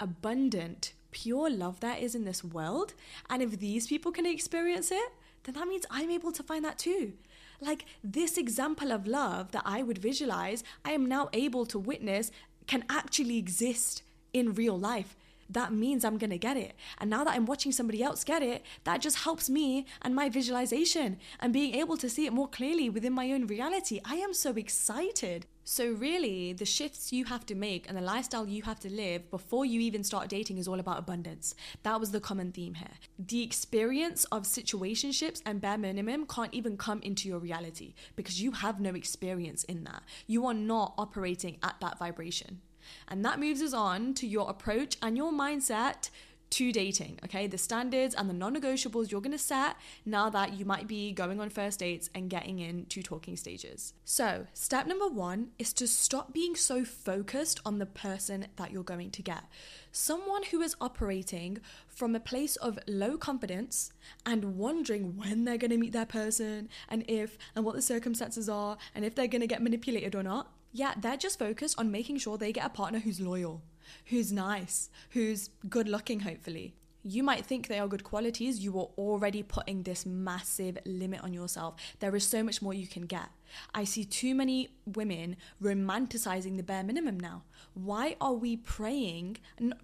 abundant, 0.00 0.92
pure 1.10 1.48
love 1.50 1.80
there 1.80 1.96
is 1.96 2.14
in 2.14 2.24
this 2.24 2.42
world, 2.42 2.94
and 3.30 3.42
if 3.42 3.58
these 3.58 3.86
people 3.86 4.12
can 4.12 4.26
experience 4.26 4.90
it, 4.90 5.10
then 5.44 5.54
that 5.54 5.68
means 5.68 5.86
I'm 5.90 6.10
able 6.10 6.32
to 6.32 6.42
find 6.42 6.64
that 6.64 6.78
too. 6.78 7.12
Like 7.60 7.84
this 8.04 8.38
example 8.38 8.92
of 8.92 9.06
love 9.06 9.52
that 9.52 9.62
I 9.64 9.82
would 9.82 9.98
visualize, 9.98 10.62
I 10.84 10.92
am 10.92 11.06
now 11.06 11.28
able 11.32 11.66
to 11.66 11.78
witness 11.78 12.30
can 12.66 12.84
actually 12.88 13.38
exist 13.38 14.02
in 14.32 14.54
real 14.54 14.78
life 14.78 15.16
that 15.50 15.72
means 15.72 16.04
I'm 16.04 16.18
to 16.18 16.38
get 16.38 16.56
it. 16.56 16.74
And 16.98 17.08
now 17.08 17.24
that 17.24 17.34
I'm 17.34 17.46
watching 17.46 17.72
somebody 17.72 18.02
else 18.02 18.24
get 18.24 18.42
it, 18.42 18.64
that 18.84 19.00
just 19.00 19.20
helps 19.20 19.48
me 19.48 19.86
and 20.02 20.14
my 20.14 20.28
visualization 20.28 21.18
and 21.40 21.52
being 21.52 21.74
able 21.74 21.96
to 21.98 22.10
see 22.10 22.26
it 22.26 22.32
more 22.32 22.48
clearly 22.48 22.90
within 22.90 23.12
my 23.12 23.32
own 23.32 23.46
reality. 23.46 24.00
I 24.04 24.16
am 24.16 24.34
so 24.34 24.52
excited. 24.52 25.46
So, 25.70 25.90
really, 25.92 26.54
the 26.54 26.64
shifts 26.64 27.12
you 27.12 27.26
have 27.26 27.44
to 27.44 27.54
make 27.54 27.90
and 27.90 27.98
the 27.98 28.00
lifestyle 28.00 28.48
you 28.48 28.62
have 28.62 28.80
to 28.80 28.90
live 28.90 29.30
before 29.30 29.66
you 29.66 29.80
even 29.80 30.02
start 30.02 30.30
dating 30.30 30.56
is 30.56 30.66
all 30.66 30.80
about 30.80 30.98
abundance. 30.98 31.54
That 31.82 32.00
was 32.00 32.10
the 32.10 32.20
common 32.20 32.52
theme 32.52 32.72
here. 32.72 32.94
The 33.18 33.42
experience 33.42 34.24
of 34.32 34.44
situationships 34.44 35.42
and 35.44 35.60
bare 35.60 35.76
minimum 35.76 36.24
can't 36.26 36.54
even 36.54 36.78
come 36.78 37.02
into 37.02 37.28
your 37.28 37.38
reality 37.38 37.92
because 38.16 38.40
you 38.40 38.52
have 38.52 38.80
no 38.80 38.94
experience 38.94 39.62
in 39.64 39.84
that. 39.84 40.04
You 40.26 40.46
are 40.46 40.54
not 40.54 40.94
operating 40.96 41.58
at 41.62 41.78
that 41.82 41.98
vibration. 41.98 42.62
And 43.08 43.22
that 43.26 43.38
moves 43.38 43.60
us 43.60 43.74
on 43.74 44.14
to 44.14 44.26
your 44.26 44.48
approach 44.48 44.96
and 45.02 45.18
your 45.18 45.32
mindset 45.32 46.08
to 46.50 46.72
dating, 46.72 47.18
okay? 47.24 47.46
The 47.46 47.58
standards 47.58 48.14
and 48.14 48.28
the 48.28 48.34
non 48.34 48.54
negotiables 48.54 49.10
you're 49.10 49.20
gonna 49.20 49.38
set 49.38 49.76
now 50.04 50.30
that 50.30 50.54
you 50.54 50.64
might 50.64 50.86
be 50.86 51.12
going 51.12 51.40
on 51.40 51.50
first 51.50 51.80
dates 51.80 52.10
and 52.14 52.30
getting 52.30 52.58
into 52.58 53.02
talking 53.02 53.36
stages. 53.36 53.92
So, 54.04 54.46
step 54.54 54.86
number 54.86 55.08
one 55.08 55.50
is 55.58 55.72
to 55.74 55.86
stop 55.86 56.32
being 56.32 56.56
so 56.56 56.84
focused 56.84 57.60
on 57.64 57.78
the 57.78 57.86
person 57.86 58.46
that 58.56 58.70
you're 58.70 58.82
going 58.82 59.10
to 59.10 59.22
get. 59.22 59.44
Someone 59.92 60.44
who 60.44 60.60
is 60.62 60.76
operating 60.80 61.58
from 61.86 62.14
a 62.14 62.20
place 62.20 62.56
of 62.56 62.78
low 62.86 63.16
confidence 63.16 63.92
and 64.24 64.56
wondering 64.56 65.16
when 65.16 65.44
they're 65.44 65.58
gonna 65.58 65.78
meet 65.78 65.92
their 65.92 66.06
person 66.06 66.68
and 66.88 67.04
if 67.08 67.36
and 67.54 67.64
what 67.64 67.74
the 67.74 67.82
circumstances 67.82 68.48
are 68.48 68.78
and 68.94 69.04
if 69.04 69.14
they're 69.14 69.26
gonna 69.26 69.46
get 69.46 69.62
manipulated 69.62 70.14
or 70.14 70.22
not 70.22 70.52
yeah, 70.72 70.94
they're 71.00 71.16
just 71.16 71.38
focused 71.38 71.78
on 71.78 71.90
making 71.90 72.18
sure 72.18 72.36
they 72.36 72.52
get 72.52 72.66
a 72.66 72.68
partner 72.68 72.98
who's 72.98 73.20
loyal, 73.20 73.62
who's 74.06 74.32
nice, 74.32 74.90
who's 75.10 75.50
good 75.68 75.88
looking, 75.88 76.20
hopefully. 76.20 76.74
You 77.04 77.22
might 77.22 77.46
think 77.46 77.68
they 77.68 77.78
are 77.78 77.88
good 77.88 78.04
qualities, 78.04 78.58
you 78.58 78.78
are 78.78 78.88
already 78.98 79.42
putting 79.42 79.82
this 79.82 80.04
massive 80.04 80.78
limit 80.84 81.22
on 81.22 81.32
yourself. 81.32 81.76
There 82.00 82.14
is 82.16 82.24
so 82.24 82.42
much 82.42 82.60
more 82.60 82.74
you 82.74 82.86
can 82.86 83.06
get. 83.06 83.28
I 83.74 83.84
see 83.84 84.04
too 84.04 84.34
many 84.34 84.68
women 84.84 85.36
romanticizing 85.62 86.56
the 86.56 86.62
bare 86.62 86.82
minimum 86.82 87.18
now. 87.18 87.44
Why 87.74 88.16
are 88.20 88.34
we 88.34 88.56
praying, 88.56 89.38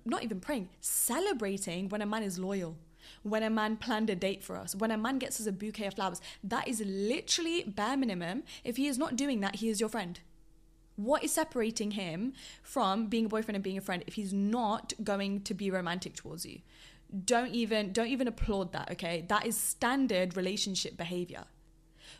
not 0.04 0.22
even 0.22 0.40
praying, 0.40 0.68
celebrating 0.80 1.88
when 1.88 2.02
a 2.02 2.06
man 2.06 2.22
is 2.22 2.38
loyal? 2.38 2.76
when 3.22 3.42
a 3.42 3.50
man 3.50 3.76
planned 3.76 4.10
a 4.10 4.16
date 4.16 4.42
for 4.42 4.56
us, 4.56 4.74
when 4.74 4.90
a 4.90 4.98
man 4.98 5.18
gets 5.18 5.40
us 5.40 5.46
a 5.46 5.52
bouquet 5.52 5.86
of 5.86 5.94
flowers, 5.94 6.20
that 6.42 6.68
is 6.68 6.82
literally 6.84 7.64
bare 7.64 7.96
minimum. 7.96 8.42
If 8.64 8.76
he 8.76 8.86
is 8.86 8.98
not 8.98 9.16
doing 9.16 9.40
that, 9.40 9.56
he 9.56 9.68
is 9.68 9.80
your 9.80 9.88
friend. 9.88 10.20
What 10.96 11.24
is 11.24 11.32
separating 11.32 11.92
him 11.92 12.34
from 12.62 13.06
being 13.06 13.26
a 13.26 13.28
boyfriend 13.28 13.56
and 13.56 13.64
being 13.64 13.78
a 13.78 13.82
friend 13.82 14.04
if 14.06 14.14
he's 14.14 14.32
not 14.32 14.92
going 15.02 15.42
to 15.42 15.54
be 15.54 15.70
romantic 15.70 16.14
towards 16.14 16.46
you? 16.46 16.60
Don't 17.24 17.54
even 17.54 17.92
don't 17.92 18.08
even 18.08 18.28
applaud 18.28 18.72
that, 18.72 18.90
okay? 18.92 19.24
That 19.28 19.46
is 19.46 19.56
standard 19.56 20.36
relationship 20.36 20.96
behavior. 20.96 21.44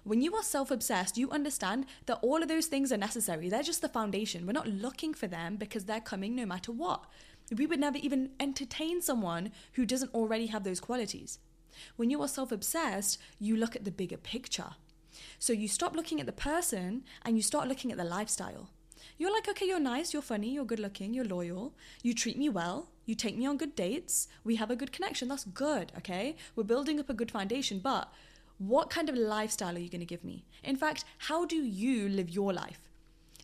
When 0.02 0.22
you 0.22 0.34
are 0.34 0.42
self-obsessed, 0.42 1.16
you 1.16 1.30
understand 1.30 1.86
that 2.06 2.18
all 2.20 2.42
of 2.42 2.48
those 2.48 2.66
things 2.66 2.92
are 2.92 2.96
necessary. 2.96 3.48
They're 3.48 3.62
just 3.62 3.80
the 3.80 3.88
foundation. 3.88 4.46
We're 4.46 4.52
not 4.52 4.68
looking 4.68 5.14
for 5.14 5.26
them 5.26 5.56
because 5.56 5.84
they're 5.84 6.00
coming 6.00 6.34
no 6.34 6.46
matter 6.46 6.72
what. 6.72 7.04
We 7.54 7.66
would 7.66 7.80
never 7.80 7.98
even 7.98 8.30
entertain 8.40 9.02
someone 9.02 9.52
who 9.72 9.86
doesn't 9.86 10.14
already 10.14 10.46
have 10.46 10.64
those 10.64 10.80
qualities. 10.80 11.38
When 11.96 12.10
you 12.10 12.20
are 12.22 12.28
self 12.28 12.52
obsessed, 12.52 13.18
you 13.38 13.56
look 13.56 13.76
at 13.76 13.84
the 13.84 13.90
bigger 13.90 14.16
picture. 14.16 14.74
So 15.38 15.52
you 15.52 15.68
stop 15.68 15.94
looking 15.94 16.20
at 16.20 16.26
the 16.26 16.32
person 16.32 17.04
and 17.22 17.36
you 17.36 17.42
start 17.42 17.68
looking 17.68 17.90
at 17.92 17.98
the 17.98 18.04
lifestyle. 18.04 18.70
You're 19.18 19.32
like, 19.32 19.48
okay, 19.48 19.66
you're 19.66 19.80
nice, 19.80 20.12
you're 20.12 20.22
funny, 20.22 20.50
you're 20.50 20.64
good 20.64 20.80
looking, 20.80 21.14
you're 21.14 21.24
loyal, 21.24 21.74
you 22.02 22.14
treat 22.14 22.36
me 22.36 22.48
well, 22.48 22.88
you 23.06 23.14
take 23.14 23.36
me 23.36 23.46
on 23.46 23.56
good 23.56 23.76
dates, 23.76 24.28
we 24.42 24.56
have 24.56 24.70
a 24.70 24.76
good 24.76 24.92
connection. 24.92 25.28
That's 25.28 25.44
good, 25.44 25.92
okay? 25.98 26.36
We're 26.56 26.64
building 26.64 26.98
up 26.98 27.10
a 27.10 27.14
good 27.14 27.30
foundation, 27.30 27.78
but 27.78 28.12
what 28.58 28.90
kind 28.90 29.08
of 29.08 29.16
lifestyle 29.16 29.76
are 29.76 29.80
you 29.80 29.90
going 29.90 30.00
to 30.00 30.06
give 30.06 30.24
me? 30.24 30.44
In 30.62 30.76
fact, 30.76 31.04
how 31.18 31.44
do 31.44 31.56
you 31.56 32.08
live 32.08 32.30
your 32.30 32.52
life? 32.52 32.80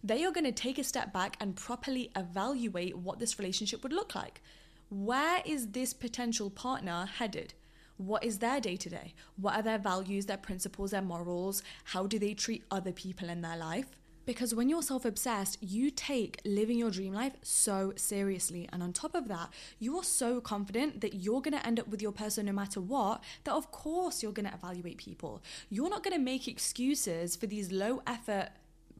They 0.02 0.24
are 0.24 0.32
going 0.32 0.44
to 0.44 0.52
take 0.52 0.78
a 0.78 0.84
step 0.84 1.12
back 1.12 1.36
and 1.40 1.56
properly 1.56 2.10
evaluate 2.16 2.96
what 2.96 3.18
this 3.18 3.38
relationship 3.38 3.82
would 3.82 3.92
look 3.92 4.14
like. 4.14 4.40
Where 4.88 5.42
is 5.44 5.68
this 5.68 5.92
potential 5.92 6.48
partner 6.48 7.06
headed? 7.06 7.54
What 8.00 8.24
is 8.24 8.38
their 8.38 8.60
day 8.60 8.76
to 8.76 8.88
day? 8.88 9.12
What 9.36 9.56
are 9.56 9.62
their 9.62 9.76
values, 9.76 10.24
their 10.24 10.38
principles, 10.38 10.92
their 10.92 11.02
morals? 11.02 11.62
How 11.84 12.06
do 12.06 12.18
they 12.18 12.32
treat 12.32 12.64
other 12.70 12.92
people 12.92 13.28
in 13.28 13.42
their 13.42 13.58
life? 13.58 13.94
Because 14.24 14.54
when 14.54 14.70
you're 14.70 14.80
self 14.80 15.04
obsessed, 15.04 15.58
you 15.60 15.90
take 15.90 16.40
living 16.46 16.78
your 16.78 16.90
dream 16.90 17.12
life 17.12 17.34
so 17.42 17.92
seriously. 17.96 18.66
And 18.72 18.82
on 18.82 18.94
top 18.94 19.14
of 19.14 19.28
that, 19.28 19.50
you 19.78 19.98
are 19.98 20.04
so 20.04 20.40
confident 20.40 21.02
that 21.02 21.12
you're 21.12 21.42
to 21.52 21.66
end 21.66 21.78
up 21.78 21.88
with 21.88 22.00
your 22.00 22.12
person 22.12 22.46
no 22.46 22.52
matter 22.52 22.80
what, 22.80 23.22
that 23.44 23.52
of 23.52 23.70
course 23.70 24.22
you're 24.22 24.32
to 24.46 24.54
evaluate 24.54 24.96
people. 24.96 25.42
You're 25.68 25.90
not 25.90 26.02
to 26.16 26.22
make 26.22 26.48
excuses 26.48 27.36
for 27.36 27.46
these 27.46 27.70
low 27.70 28.00
effort 28.06 28.48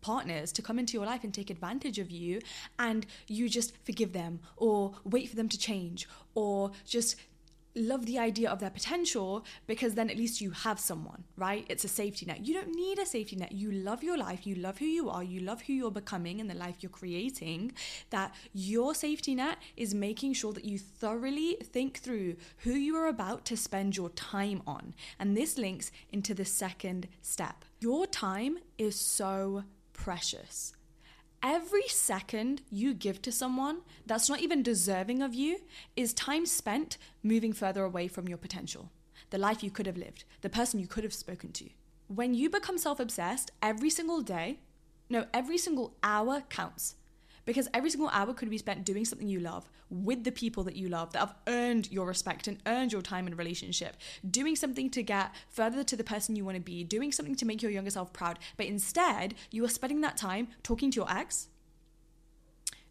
partners 0.03 0.53
to 0.53 0.63
come 0.63 0.79
into 0.79 0.95
your 0.95 1.07
life 1.07 1.25
and 1.25 1.33
take 1.33 1.51
advantage 1.51 1.99
of 1.99 2.11
you 2.11 2.41
and 2.79 3.07
you 3.29 3.49
just 3.49 3.75
forgive 3.85 4.13
them 4.13 4.41
or 4.57 4.95
wait 5.05 5.29
for 5.29 5.37
them 5.37 5.49
to 5.49 5.59
change 5.59 6.09
or 6.35 6.71
just 6.87 7.17
love 7.75 8.07
the 8.07 8.19
idea 8.19 8.51
of 8.51 8.59
their 8.59 8.71
potential 8.71 9.45
because 9.67 9.95
then 9.95 10.11
at 10.11 10.17
least 10.17 10.41
you 10.41 10.51
have 10.51 10.81
someone, 10.81 11.25
right? 11.37 11.65
It's 11.69 11.85
a 11.85 11.89
safety 11.89 12.27
net. 12.27 12.45
You 12.45 12.55
don't 12.55 12.75
need 12.75 12.99
a 12.99 13.07
safety 13.07 13.37
net. 13.37 13.53
You 13.53 13.71
love 13.73 14.03
your 14.03 14.19
life, 14.19 14.47
you 14.47 14.55
love 14.57 14.79
who 14.79 14.87
you 14.87 15.09
are, 15.09 15.23
you 15.23 15.41
love 15.41 15.63
who 15.63 15.73
you're 15.73 15.91
becoming 15.91 16.41
and 16.41 16.51
the 16.51 16.55
life 16.55 16.77
you're 16.81 16.91
creating. 16.91 17.73
That 18.11 18.35
your 18.53 18.95
safety 18.95 19.35
net 19.35 19.59
is 19.77 19.95
making 19.95 20.35
sure 20.35 20.53
that 20.53 20.65
you 20.65 20.79
thoroughly 20.79 21.57
think 21.63 21.99
through 21.99 22.37
who 22.59 22.73
you 22.73 22.97
are 22.97 23.09
about 23.09 23.45
to 23.47 23.57
spend 23.57 23.97
your 23.97 24.11
time 24.11 24.63
on. 24.67 24.95
And 25.19 25.37
this 25.37 25.59
links 25.59 25.93
into 26.11 26.35
the 26.35 26.45
second 26.45 27.09
step. 27.23 27.65
Your 27.81 28.07
time 28.07 28.59
is 28.79 28.97
so 28.97 29.65
precious. 29.93 30.75
Every 31.43 31.89
second 31.89 32.61
you 32.71 32.93
give 32.93 33.23
to 33.23 33.33
someone 33.33 33.79
that's 34.05 34.29
not 34.29 34.41
even 34.41 34.63
deserving 34.63 35.23
of 35.23 35.33
you 35.33 35.61
is 35.97 36.13
time 36.13 36.45
spent 36.45 36.99
moving 37.23 37.55
further 37.55 37.83
away 37.83 38.09
from 38.09 38.29
your 38.29 38.37
potential, 38.37 38.91
the 39.31 39.39
life 39.39 39.63
you 39.63 39.71
could 39.71 39.87
have 39.87 39.97
lived, 39.97 40.25
the 40.43 40.51
person 40.51 40.81
you 40.81 40.87
could 40.87 41.03
have 41.03 41.15
spoken 41.15 41.51
to. 41.53 41.71
When 42.09 42.35
you 42.35 42.51
become 42.51 42.77
self 42.77 43.01
obsessed, 43.01 43.53
every 43.63 43.89
single 43.89 44.21
day, 44.21 44.59
no, 45.09 45.27
every 45.33 45.57
single 45.57 45.95
hour 46.03 46.43
counts 46.51 46.97
because 47.51 47.67
every 47.75 47.91
single 47.91 48.09
hour 48.11 48.33
could 48.33 48.49
be 48.49 48.59
spent 48.59 48.85
doing 48.85 49.05
something 49.05 49.27
you 49.27 49.41
love 49.41 49.69
with 49.91 50.23
the 50.23 50.31
people 50.31 50.63
that 50.63 50.77
you 50.77 50.89
love 50.89 51.13
that 51.13 51.19
have 51.19 51.35
earned 51.49 51.91
your 51.91 52.07
respect 52.07 52.47
and 52.47 52.59
earned 52.65 52.93
your 52.93 53.03
time 53.03 53.27
in 53.27 53.33
a 53.33 53.37
relationship. 53.37 53.97
Doing 54.31 54.55
something 54.55 54.89
to 54.91 55.03
get 55.03 55.35
further 55.49 55.83
to 55.83 55.97
the 55.97 56.05
person 56.05 56.37
you 56.37 56.45
want 56.45 56.55
to 56.55 56.63
be 56.63 56.85
doing 56.85 57.11
something 57.11 57.35
to 57.35 57.45
make 57.45 57.61
your 57.61 57.73
younger 57.73 57.91
self 57.91 58.13
proud. 58.13 58.39
But 58.57 58.67
instead 58.67 59.35
you 59.51 59.65
are 59.65 59.69
spending 59.69 60.01
that 60.03 60.17
time 60.17 60.47
talking 60.63 60.93
to 60.93 60.97
your 61.01 61.11
ex 61.11 61.49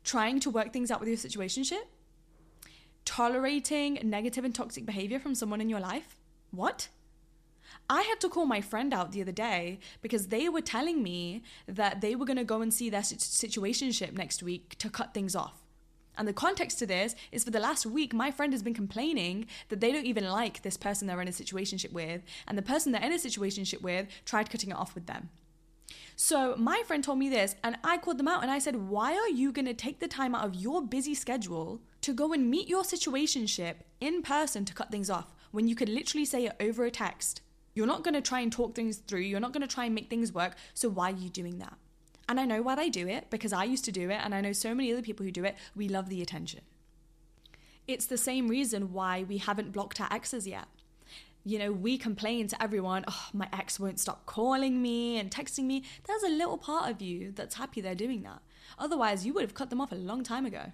trying 0.03 0.41
to 0.41 0.49
work 0.49 0.73
things 0.73 0.91
out 0.91 0.99
with 0.99 1.07
your 1.07 1.17
situationship 1.17 1.83
tolerating 3.05 3.97
negative 4.03 4.43
and 4.43 4.53
toxic 4.53 4.85
behavior 4.85 5.19
from 5.19 5.35
someone 5.35 5.61
in 5.61 5.69
your 5.69 5.79
life. 5.79 6.17
What 6.51 6.89
I 7.89 8.03
had 8.03 8.19
to 8.21 8.29
call 8.29 8.45
my 8.45 8.61
friend 8.61 8.93
out 8.93 9.11
the 9.11 9.21
other 9.21 9.31
day 9.31 9.79
because 10.01 10.27
they 10.27 10.49
were 10.49 10.61
telling 10.61 11.01
me 11.01 11.43
that 11.67 12.01
they 12.01 12.15
were 12.15 12.25
going 12.25 12.37
to 12.37 12.43
go 12.43 12.61
and 12.61 12.73
see 12.73 12.89
their 12.89 13.01
situationship 13.01 14.13
next 14.13 14.43
week 14.43 14.77
to 14.79 14.89
cut 14.89 15.13
things 15.13 15.35
off. 15.35 15.63
And 16.17 16.27
the 16.27 16.33
context 16.33 16.79
to 16.79 16.85
this 16.85 17.15
is 17.31 17.45
for 17.45 17.51
the 17.51 17.61
last 17.61 17.85
week, 17.85 18.13
my 18.13 18.29
friend 18.29 18.51
has 18.51 18.61
been 18.61 18.73
complaining 18.73 19.45
that 19.69 19.79
they 19.79 19.93
don't 19.93 20.05
even 20.05 20.25
like 20.25 20.61
this 20.61 20.75
person 20.75 21.07
they're 21.07 21.21
in 21.21 21.29
a 21.29 21.31
situationship 21.31 21.93
with, 21.93 22.21
and 22.45 22.57
the 22.57 22.61
person 22.61 22.91
they're 22.91 23.01
in 23.01 23.13
a 23.13 23.15
situationship 23.15 23.81
with 23.81 24.07
tried 24.25 24.49
cutting 24.49 24.71
it 24.71 24.75
off 24.75 24.95
with 24.95 25.05
them. 25.05 25.29
So 26.17 26.57
my 26.57 26.83
friend 26.85 27.01
told 27.01 27.19
me 27.19 27.29
this, 27.29 27.55
and 27.63 27.77
I 27.85 27.97
called 27.97 28.17
them 28.17 28.27
out 28.27 28.41
and 28.41 28.51
I 28.51 28.59
said, 28.59 28.89
Why 28.89 29.13
are 29.13 29.29
you 29.29 29.53
going 29.53 29.65
to 29.67 29.73
take 29.73 30.01
the 30.01 30.07
time 30.09 30.35
out 30.35 30.43
of 30.43 30.55
your 30.55 30.81
busy 30.81 31.15
schedule 31.15 31.79
to 32.01 32.13
go 32.13 32.33
and 32.33 32.51
meet 32.51 32.67
your 32.67 32.83
situationship 32.83 33.75
in 34.01 34.21
person 34.21 34.65
to 34.65 34.73
cut 34.73 34.91
things 34.91 35.09
off 35.09 35.33
when 35.51 35.69
you 35.69 35.75
could 35.75 35.87
literally 35.87 36.25
say 36.25 36.45
it 36.45 36.55
over 36.59 36.83
a 36.83 36.91
text? 36.91 37.39
You're 37.79 37.87
not 37.87 38.03
going 38.03 38.13
to 38.13 38.21
try 38.21 38.41
and 38.41 38.51
talk 38.51 38.75
things 38.75 38.97
through. 38.97 39.21
You're 39.21 39.39
not 39.39 39.53
going 39.53 39.65
to 39.65 39.73
try 39.73 39.85
and 39.85 39.95
make 39.95 40.09
things 40.09 40.33
work. 40.33 40.55
So 40.73 40.89
why 40.89 41.11
are 41.11 41.15
you 41.15 41.29
doing 41.29 41.59
that? 41.59 41.77
And 42.27 42.37
I 42.37 42.43
know 42.43 42.61
why 42.61 42.75
they 42.75 42.89
do 42.89 43.07
it 43.07 43.29
because 43.29 43.53
I 43.53 43.63
used 43.63 43.85
to 43.85 43.91
do 43.93 44.09
it 44.09 44.19
and 44.21 44.35
I 44.35 44.41
know 44.41 44.51
so 44.51 44.75
many 44.75 44.91
other 44.91 45.01
people 45.01 45.25
who 45.25 45.31
do 45.31 45.45
it. 45.45 45.55
We 45.77 45.87
love 45.87 46.09
the 46.09 46.21
attention. 46.21 46.59
It's 47.87 48.05
the 48.05 48.17
same 48.17 48.49
reason 48.49 48.91
why 48.91 49.23
we 49.23 49.37
haven't 49.37 49.71
blocked 49.71 50.01
our 50.01 50.11
exes 50.11 50.45
yet. 50.45 50.65
You 51.45 51.57
know, 51.57 51.71
we 51.71 51.97
complain 51.97 52.49
to 52.49 52.61
everyone, 52.61 53.05
oh, 53.07 53.27
my 53.31 53.47
ex 53.53 53.79
won't 53.79 54.01
stop 54.01 54.25
calling 54.25 54.81
me 54.81 55.17
and 55.17 55.31
texting 55.31 55.63
me. 55.63 55.85
There's 56.05 56.23
a 56.23 56.27
little 56.27 56.57
part 56.57 56.91
of 56.91 57.01
you 57.01 57.31
that's 57.31 57.55
happy 57.55 57.79
they're 57.79 57.95
doing 57.95 58.23
that. 58.23 58.41
Otherwise, 58.77 59.25
you 59.25 59.33
would 59.35 59.43
have 59.43 59.53
cut 59.53 59.69
them 59.69 59.79
off 59.79 59.93
a 59.93 59.95
long 59.95 60.21
time 60.21 60.45
ago. 60.45 60.73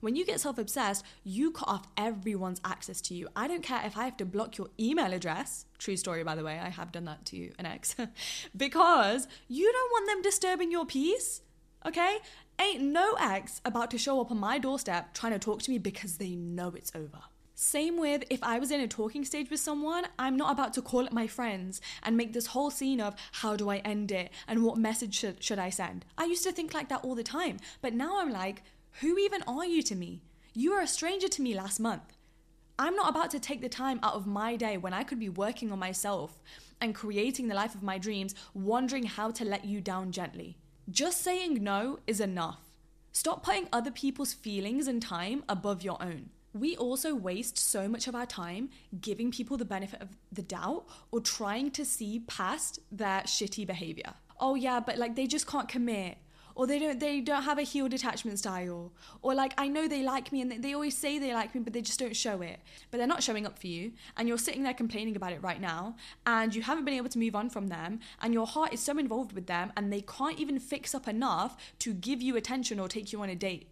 When 0.00 0.16
you 0.16 0.24
get 0.24 0.40
self 0.40 0.58
obsessed, 0.58 1.04
you 1.24 1.50
cut 1.50 1.68
off 1.68 1.86
everyone's 1.96 2.60
access 2.64 3.00
to 3.02 3.14
you. 3.14 3.28
I 3.36 3.46
don't 3.46 3.62
care 3.62 3.82
if 3.84 3.96
I 3.96 4.04
have 4.04 4.16
to 4.18 4.24
block 4.24 4.56
your 4.56 4.68
email 4.78 5.12
address. 5.12 5.66
True 5.78 5.96
story, 5.96 6.24
by 6.24 6.34
the 6.34 6.44
way. 6.44 6.58
I 6.58 6.70
have 6.70 6.90
done 6.90 7.04
that 7.04 7.26
to 7.26 7.52
an 7.58 7.66
ex. 7.66 7.94
because 8.56 9.28
you 9.48 9.70
don't 9.70 9.90
want 9.92 10.06
them 10.06 10.22
disturbing 10.22 10.70
your 10.70 10.86
peace. 10.86 11.42
Okay? 11.86 12.18
Ain't 12.58 12.82
no 12.82 13.14
ex 13.20 13.60
about 13.64 13.90
to 13.90 13.98
show 13.98 14.20
up 14.20 14.30
on 14.30 14.38
my 14.38 14.58
doorstep 14.58 15.14
trying 15.14 15.32
to 15.32 15.38
talk 15.38 15.62
to 15.62 15.70
me 15.70 15.78
because 15.78 16.16
they 16.16 16.34
know 16.34 16.72
it's 16.76 16.92
over. 16.94 17.20
Same 17.54 17.98
with 17.98 18.24
if 18.30 18.42
I 18.42 18.58
was 18.58 18.70
in 18.70 18.80
a 18.80 18.88
talking 18.88 19.22
stage 19.22 19.50
with 19.50 19.60
someone, 19.60 20.06
I'm 20.18 20.34
not 20.34 20.50
about 20.50 20.72
to 20.74 20.82
call 20.82 21.04
up 21.04 21.12
my 21.12 21.26
friends 21.26 21.82
and 22.02 22.16
make 22.16 22.32
this 22.32 22.46
whole 22.46 22.70
scene 22.70 23.02
of 23.02 23.14
how 23.32 23.54
do 23.54 23.68
I 23.68 23.76
end 23.78 24.12
it 24.12 24.30
and 24.48 24.64
what 24.64 24.78
message 24.78 25.14
should, 25.14 25.44
should 25.44 25.58
I 25.58 25.68
send. 25.68 26.06
I 26.16 26.24
used 26.24 26.44
to 26.44 26.52
think 26.52 26.72
like 26.72 26.88
that 26.88 27.04
all 27.04 27.14
the 27.14 27.22
time, 27.22 27.58
but 27.82 27.92
now 27.92 28.18
I'm 28.18 28.32
like, 28.32 28.62
who 29.00 29.18
even 29.18 29.42
are 29.46 29.64
you 29.64 29.82
to 29.82 29.94
me? 29.94 30.22
You 30.52 30.72
were 30.72 30.80
a 30.80 30.86
stranger 30.86 31.28
to 31.28 31.42
me 31.42 31.54
last 31.54 31.80
month. 31.80 32.16
I'm 32.78 32.96
not 32.96 33.10
about 33.10 33.30
to 33.32 33.40
take 33.40 33.60
the 33.60 33.68
time 33.68 34.00
out 34.02 34.14
of 34.14 34.26
my 34.26 34.56
day 34.56 34.76
when 34.76 34.92
I 34.92 35.04
could 35.04 35.18
be 35.18 35.28
working 35.28 35.70
on 35.70 35.78
myself 35.78 36.42
and 36.80 36.94
creating 36.94 37.48
the 37.48 37.54
life 37.54 37.74
of 37.74 37.82
my 37.82 37.98
dreams, 37.98 38.34
wondering 38.54 39.04
how 39.04 39.30
to 39.32 39.44
let 39.44 39.64
you 39.64 39.80
down 39.80 40.12
gently. 40.12 40.56
Just 40.90 41.22
saying 41.22 41.62
no 41.62 41.98
is 42.06 42.20
enough. 42.20 42.60
Stop 43.12 43.42
putting 43.42 43.68
other 43.72 43.90
people's 43.90 44.32
feelings 44.32 44.88
and 44.88 45.02
time 45.02 45.44
above 45.48 45.82
your 45.82 46.02
own. 46.02 46.30
We 46.52 46.76
also 46.76 47.14
waste 47.14 47.58
so 47.58 47.86
much 47.86 48.08
of 48.08 48.14
our 48.14 48.26
time 48.26 48.70
giving 49.00 49.30
people 49.30 49.56
the 49.56 49.64
benefit 49.64 50.02
of 50.02 50.08
the 50.32 50.42
doubt 50.42 50.86
or 51.12 51.20
trying 51.20 51.70
to 51.72 51.84
see 51.84 52.20
past 52.20 52.80
their 52.90 53.20
shitty 53.20 53.66
behavior. 53.66 54.14
Oh 54.40 54.54
yeah, 54.54 54.80
but 54.80 54.98
like 54.98 55.16
they 55.16 55.26
just 55.26 55.46
can't 55.46 55.68
commit 55.68 56.18
or 56.60 56.66
they 56.66 56.78
don't 56.78 57.00
they 57.00 57.22
don't 57.22 57.44
have 57.44 57.58
a 57.58 57.62
healed 57.62 57.94
attachment 57.94 58.38
style. 58.38 58.92
Or 59.22 59.34
like 59.34 59.54
i 59.56 59.66
know 59.66 59.88
they 59.88 60.02
like 60.02 60.30
me 60.30 60.42
and 60.42 60.62
they 60.62 60.74
always 60.74 60.94
say 60.94 61.18
they 61.18 61.32
like 61.32 61.54
me 61.54 61.62
but 61.62 61.72
they 61.72 61.80
just 61.80 61.98
don't 61.98 62.14
show 62.14 62.42
it. 62.42 62.60
But 62.90 62.98
they're 62.98 63.06
not 63.06 63.22
showing 63.22 63.46
up 63.46 63.58
for 63.58 63.66
you 63.66 63.92
and 64.18 64.28
you're 64.28 64.36
sitting 64.36 64.62
there 64.62 64.74
complaining 64.74 65.16
about 65.16 65.32
it 65.32 65.42
right 65.42 65.58
now 65.58 65.96
and 66.26 66.54
you 66.54 66.60
haven't 66.60 66.84
been 66.84 67.00
able 67.00 67.08
to 67.08 67.18
move 67.18 67.34
on 67.34 67.48
from 67.48 67.68
them 67.68 68.00
and 68.20 68.34
your 68.34 68.46
heart 68.46 68.74
is 68.74 68.80
so 68.80 68.98
involved 68.98 69.32
with 69.32 69.46
them 69.46 69.72
and 69.74 69.90
they 69.90 70.02
can't 70.02 70.38
even 70.38 70.58
fix 70.58 70.94
up 70.94 71.08
enough 71.08 71.56
to 71.78 71.94
give 71.94 72.20
you 72.20 72.36
attention 72.36 72.78
or 72.78 72.88
take 72.88 73.10
you 73.10 73.22
on 73.22 73.30
a 73.30 73.34
date. 73.34 73.66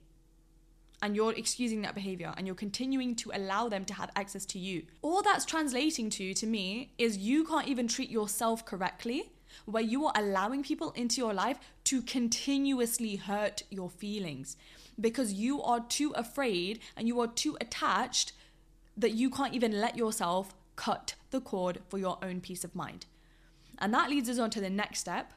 And 1.02 1.14
you're 1.14 1.34
excusing 1.34 1.82
that 1.82 1.94
behavior 1.94 2.32
and 2.38 2.46
you're 2.46 2.56
continuing 2.56 3.14
to 3.16 3.30
allow 3.34 3.68
them 3.68 3.84
to 3.84 3.94
have 3.94 4.10
access 4.16 4.46
to 4.46 4.58
you. 4.58 4.84
All 5.02 5.20
that's 5.20 5.44
translating 5.44 6.08
to, 6.10 6.32
to 6.32 6.46
me, 6.46 6.92
is 6.96 7.18
you 7.18 7.44
can't 7.44 7.68
even 7.68 7.86
treat 7.86 8.08
yourself 8.08 8.64
correctly 8.64 9.30
where 9.64 9.82
you 9.82 10.06
are 10.06 10.12
allowing 10.14 10.62
people 10.62 10.92
into 10.92 11.20
your 11.20 11.34
life 11.34 11.58
to 11.84 12.02
continuously 12.02 13.16
hurt 13.16 13.62
your 13.70 13.90
feelings 13.90 14.56
because 15.00 15.32
you 15.32 15.62
are 15.62 15.80
too 15.80 16.12
afraid 16.12 16.80
and 16.96 17.06
you 17.06 17.20
are 17.20 17.26
too 17.28 17.56
attached 17.60 18.32
that 18.96 19.12
you 19.12 19.30
can't 19.30 19.54
even 19.54 19.80
let 19.80 19.96
yourself 19.96 20.54
cut 20.76 21.14
the 21.30 21.40
cord 21.40 21.80
for 21.88 21.98
your 21.98 22.18
own 22.22 22.40
peace 22.40 22.64
of 22.64 22.74
mind. 22.74 23.06
And 23.78 23.94
that 23.94 24.10
leads 24.10 24.28
us 24.28 24.38
on 24.38 24.50
to 24.50 24.60
the 24.60 24.70
next 24.70 25.00
step, 25.00 25.32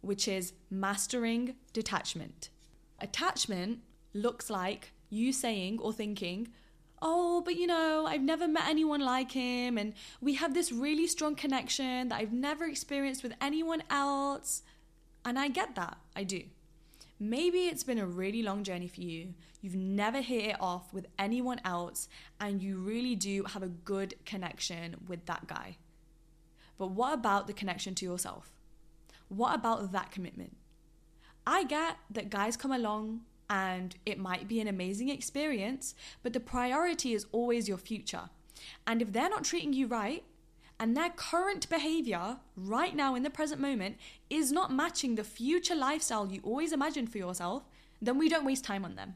which 0.00 0.26
is 0.26 0.52
mastering 0.70 1.54
detachment. 1.72 2.50
Attachment 3.00 3.80
looks 4.12 4.50
like 4.50 4.92
you 5.08 5.32
saying 5.32 5.78
or 5.80 5.92
thinking, 5.92 6.48
oh, 7.02 7.42
but 7.42 7.56
you 7.56 7.66
know, 7.66 8.06
I've 8.06 8.22
never 8.22 8.48
met 8.48 8.68
anyone 8.68 9.00
like 9.00 9.32
him, 9.32 9.78
and 9.78 9.94
we 10.20 10.34
have 10.34 10.54
this 10.54 10.72
really 10.72 11.06
strong 11.06 11.34
connection 11.34 12.08
that 12.08 12.20
I've 12.20 12.32
never 12.32 12.64
experienced 12.64 13.22
with 13.22 13.34
anyone 13.40 13.82
else. 13.90 14.62
And 15.24 15.38
I 15.38 15.48
get 15.48 15.74
that, 15.74 15.98
I 16.14 16.24
do. 16.24 16.42
Maybe 17.18 17.66
it's 17.66 17.82
been 17.82 17.98
a 17.98 18.06
really 18.06 18.42
long 18.42 18.62
journey 18.62 18.88
for 18.88 19.00
you. 19.00 19.34
You've 19.60 19.74
never 19.74 20.20
hit 20.20 20.44
it 20.44 20.56
off 20.60 20.92
with 20.92 21.06
anyone 21.18 21.60
else, 21.64 22.08
and 22.40 22.62
you 22.62 22.78
really 22.78 23.16
do 23.16 23.44
have 23.44 23.62
a 23.62 23.68
good 23.68 24.14
connection 24.24 24.96
with 25.08 25.26
that 25.26 25.46
guy. 25.46 25.78
But 26.78 26.90
what 26.90 27.14
about 27.14 27.46
the 27.46 27.52
connection 27.52 27.94
to 27.96 28.04
yourself? 28.04 28.52
What 29.28 29.54
about 29.54 29.92
that 29.92 30.10
commitment? 30.10 30.56
I 31.46 31.64
get 31.64 31.96
that 32.10 32.28
guys 32.28 32.56
come 32.56 32.72
along 32.72 33.22
and 33.48 33.96
it 34.04 34.18
might 34.18 34.48
be 34.48 34.60
an 34.60 34.68
amazing 34.68 35.08
experience, 35.08 35.94
but 36.22 36.32
the 36.32 36.40
priority 36.40 37.14
is 37.14 37.26
always 37.32 37.68
your 37.68 37.78
future. 37.78 38.28
And 38.86 39.02
if 39.02 39.12
they're 39.12 39.28
not 39.28 39.44
treating 39.44 39.72
you 39.72 39.86
right, 39.86 40.24
and 40.78 40.96
their 40.96 41.10
current 41.10 41.68
behavior 41.70 42.36
right 42.56 42.94
now 42.94 43.14
in 43.14 43.22
the 43.22 43.30
present 43.30 43.60
moment 43.60 43.96
is 44.28 44.52
not 44.52 44.72
matching 44.72 45.14
the 45.14 45.24
future 45.24 45.74
lifestyle 45.74 46.30
you 46.30 46.40
always 46.42 46.72
imagined 46.72 47.10
for 47.10 47.18
yourself, 47.18 47.62
then 48.02 48.18
we 48.18 48.28
don't 48.28 48.44
waste 48.44 48.64
time 48.64 48.84
on 48.84 48.94
them. 48.94 49.14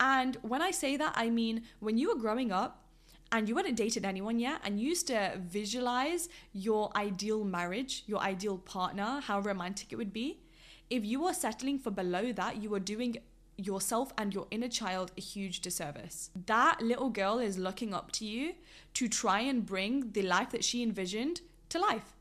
And 0.00 0.36
when 0.42 0.62
I 0.62 0.72
say 0.72 0.96
that, 0.96 1.12
I 1.16 1.30
mean 1.30 1.62
when 1.78 1.96
you 1.96 2.08
were 2.08 2.20
growing 2.20 2.50
up 2.50 2.84
and 3.30 3.48
you 3.48 3.56
hadn't 3.56 3.76
dated 3.76 4.04
anyone 4.04 4.38
yet 4.38 4.60
and 4.64 4.80
you 4.80 4.88
used 4.88 5.06
to 5.08 5.38
visualize 5.38 6.28
your 6.52 6.90
ideal 6.96 7.44
marriage, 7.44 8.02
your 8.06 8.20
ideal 8.20 8.58
partner, 8.58 9.20
how 9.22 9.40
romantic 9.40 9.92
it 9.92 9.96
would 9.96 10.12
be 10.12 10.40
if 10.90 11.04
you 11.04 11.24
are 11.26 11.34
settling 11.34 11.78
for 11.78 11.90
below 11.90 12.32
that, 12.32 12.62
you 12.62 12.72
are 12.74 12.80
doing 12.80 13.18
yourself 13.56 14.12
and 14.16 14.32
your 14.32 14.46
inner 14.50 14.68
child 14.68 15.12
a 15.18 15.20
huge 15.20 15.60
disservice. 15.60 16.30
That 16.46 16.80
little 16.80 17.10
girl 17.10 17.38
is 17.38 17.58
looking 17.58 17.92
up 17.92 18.12
to 18.12 18.24
you 18.24 18.54
to 18.94 19.08
try 19.08 19.40
and 19.40 19.66
bring 19.66 20.12
the 20.12 20.22
life 20.22 20.50
that 20.50 20.64
she 20.64 20.82
envisioned 20.82 21.40
to 21.70 21.78
life. 21.78 22.14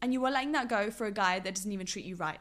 And 0.00 0.12
you 0.12 0.24
are 0.24 0.30
letting 0.30 0.52
that 0.52 0.68
go 0.68 0.90
for 0.90 1.06
a 1.06 1.12
guy 1.12 1.40
that 1.40 1.54
doesn't 1.54 1.72
even 1.72 1.86
treat 1.86 2.04
you 2.04 2.16
right. 2.16 2.38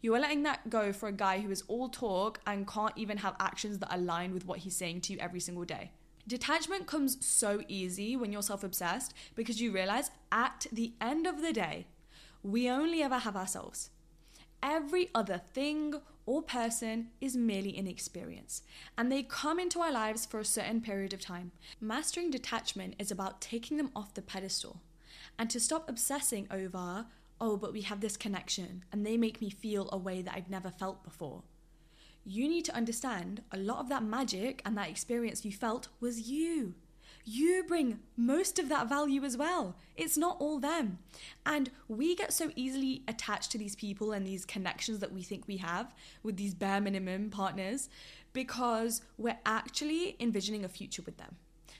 You 0.00 0.14
are 0.14 0.20
letting 0.20 0.42
that 0.44 0.70
go 0.70 0.92
for 0.92 1.08
a 1.08 1.12
guy 1.12 1.40
who 1.40 1.50
is 1.50 1.64
all 1.66 1.88
talk 1.88 2.40
and 2.46 2.68
can't 2.68 2.96
even 2.96 3.18
have 3.18 3.34
actions 3.40 3.78
that 3.78 3.94
align 3.94 4.32
with 4.32 4.46
what 4.46 4.60
he's 4.60 4.76
saying 4.76 5.00
to 5.02 5.12
you 5.12 5.18
every 5.18 5.40
single 5.40 5.64
day. 5.64 5.90
Detachment 6.26 6.86
comes 6.86 7.24
so 7.24 7.62
easy 7.68 8.16
when 8.16 8.32
you're 8.32 8.42
self 8.42 8.64
obsessed 8.64 9.12
because 9.34 9.60
you 9.60 9.72
realize 9.72 10.10
at 10.32 10.66
the 10.72 10.92
end 11.00 11.26
of 11.26 11.42
the 11.42 11.52
day, 11.52 11.86
we 12.42 12.68
only 12.68 13.02
ever 13.02 13.18
have 13.18 13.36
ourselves. 13.36 13.90
Every 14.66 15.10
other 15.14 15.42
thing 15.52 15.92
or 16.24 16.40
person 16.40 17.08
is 17.20 17.36
merely 17.36 17.76
an 17.76 17.86
experience, 17.86 18.62
and 18.96 19.12
they 19.12 19.22
come 19.22 19.60
into 19.60 19.80
our 19.80 19.92
lives 19.92 20.24
for 20.24 20.40
a 20.40 20.44
certain 20.44 20.80
period 20.80 21.12
of 21.12 21.20
time. 21.20 21.52
Mastering 21.82 22.30
detachment 22.30 22.94
is 22.98 23.10
about 23.10 23.42
taking 23.42 23.76
them 23.76 23.90
off 23.94 24.14
the 24.14 24.22
pedestal 24.22 24.80
and 25.38 25.50
to 25.50 25.60
stop 25.60 25.86
obsessing 25.86 26.48
over, 26.50 27.04
oh, 27.42 27.58
but 27.58 27.74
we 27.74 27.82
have 27.82 28.00
this 28.00 28.16
connection 28.16 28.84
and 28.90 29.04
they 29.04 29.18
make 29.18 29.42
me 29.42 29.50
feel 29.50 29.90
a 29.92 29.98
way 29.98 30.22
that 30.22 30.34
I've 30.34 30.48
never 30.48 30.70
felt 30.70 31.04
before. 31.04 31.42
You 32.24 32.48
need 32.48 32.64
to 32.64 32.74
understand 32.74 33.42
a 33.52 33.58
lot 33.58 33.80
of 33.80 33.90
that 33.90 34.02
magic 34.02 34.62
and 34.64 34.78
that 34.78 34.88
experience 34.88 35.44
you 35.44 35.52
felt 35.52 35.88
was 36.00 36.30
you 36.30 36.74
you 37.24 37.64
bring 37.66 38.00
most 38.16 38.58
of 38.58 38.68
that 38.68 38.88
value 38.88 39.24
as 39.24 39.36
well. 39.36 39.76
It's 39.96 40.16
not 40.16 40.36
all 40.40 40.58
them. 40.58 40.98
And 41.46 41.70
we 41.88 42.14
get 42.14 42.32
so 42.32 42.50
easily 42.54 43.02
attached 43.08 43.50
to 43.52 43.58
these 43.58 43.76
people 43.76 44.12
and 44.12 44.26
these 44.26 44.44
connections 44.44 44.98
that 44.98 45.12
we 45.12 45.22
think 45.22 45.46
we 45.46 45.56
have 45.58 45.94
with 46.22 46.36
these 46.36 46.54
bare 46.54 46.80
minimum 46.80 47.30
partners 47.30 47.88
because 48.32 49.02
we're 49.16 49.38
actually 49.46 50.16
envisioning 50.20 50.64
a 50.64 50.68
future 50.68 51.02
with 51.02 51.16
them. 51.16 51.36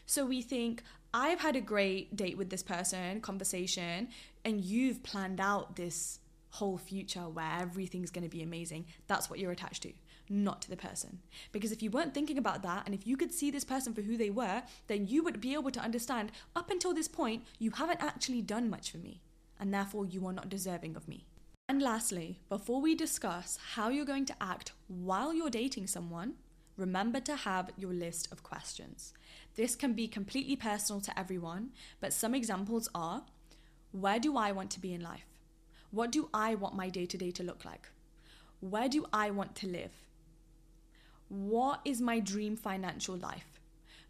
So 0.07 0.25
we 0.25 0.43
think, 0.43 0.83
I've 1.13 1.41
had 1.41 1.57
a 1.57 1.61
great 1.61 2.17
date 2.17 2.37
with 2.37 2.51
this 2.51 2.63
person, 2.63 3.21
conversation, 3.21 4.09
and 4.45 4.65
you've 4.65 5.03
planned 5.03 5.41
out 5.41 5.77
this 5.77 6.19
whole 6.51 6.79
future 6.79 7.29
where 7.29 7.51
everything's 7.61 8.11
going 8.11 8.25
to 8.25 8.31
be 8.31 8.43
amazing. 8.43 8.87
That's 9.07 9.29
what 9.29 9.39
you're 9.39 9.53
attached 9.53 9.83
to 9.83 9.93
not 10.29 10.63
to 10.63 10.71
the 10.71 10.77
person. 10.77 11.19
Because 11.53 11.73
if 11.73 11.83
you 11.83 11.91
weren't 11.91 12.15
thinking 12.15 12.39
about 12.39 12.63
that 12.63 12.85
and 12.87 12.95
if 12.95 13.07
you 13.07 13.17
could 13.17 13.33
see 13.33 13.51
this 13.51 13.65
person 13.65 13.93
for 13.93 14.03
who 14.03 14.17
they 14.17 14.31
were, 14.31 14.63
then 14.87 15.07
you 15.07 15.23
would 15.23 15.41
be 15.41 15.55
able 15.55 15.71
to 15.71 15.81
understand 15.81 16.33
up 16.57 16.71
until 16.71 16.95
this 16.95 17.09
point, 17.09 17.45
you 17.59 17.71
haven't 17.73 18.03
actually 18.03 18.43
done 18.43 18.71
much 18.71 18.91
for 18.91 18.99
me, 18.99 19.21
and 19.59 19.73
therefore 19.73 20.07
you 20.07 20.27
are 20.27 20.33
not 20.33 20.49
deserving 20.49 20.97
of 20.97 21.09
me. 21.09 21.25
And 21.69 21.81
lastly, 21.81 22.41
before 22.49 22.81
we 22.81 22.95
discuss 22.95 23.59
how 23.75 23.89
you're 23.89 24.05
going 24.05 24.27
to 24.27 24.43
act 24.43 24.73
while 24.89 25.33
you're 25.33 25.51
dating 25.51 25.87
someone, 25.87 26.35
remember 26.77 27.21
to 27.21 27.37
have 27.37 27.71
your 27.77 27.93
list 27.93 28.31
of 28.33 28.43
questions. 28.43 29.15
This 29.55 29.75
can 29.75 29.93
be 29.93 30.09
completely 30.09 30.57
personal 30.57 31.01
to 31.03 31.19
everyone, 31.19 31.71
but 32.01 32.13
some 32.13 32.35
examples 32.35 32.89
are 32.95 33.23
where 33.93 34.19
do 34.19 34.37
I 34.37 34.51
want 34.51 34.71
to 34.73 34.81
be 34.81 34.93
in 34.93 35.01
life? 35.01 35.39
What 35.93 36.11
do 36.11 36.29
I 36.35 36.57
want 36.57 36.75
my 36.75 36.89
day 36.89 37.07
to 37.07 37.17
day 37.17 37.31
to 37.31 37.45
look 37.45 37.65
like? 37.65 37.89
Where 38.59 38.89
do 38.89 39.07
I 39.13 39.31
want 39.31 39.55
to 39.57 39.69
live? 39.69 39.93
What 41.35 41.81
is 41.85 42.01
my 42.01 42.21
dream 42.21 42.55
financial 42.55 43.17
life? 43.17 43.61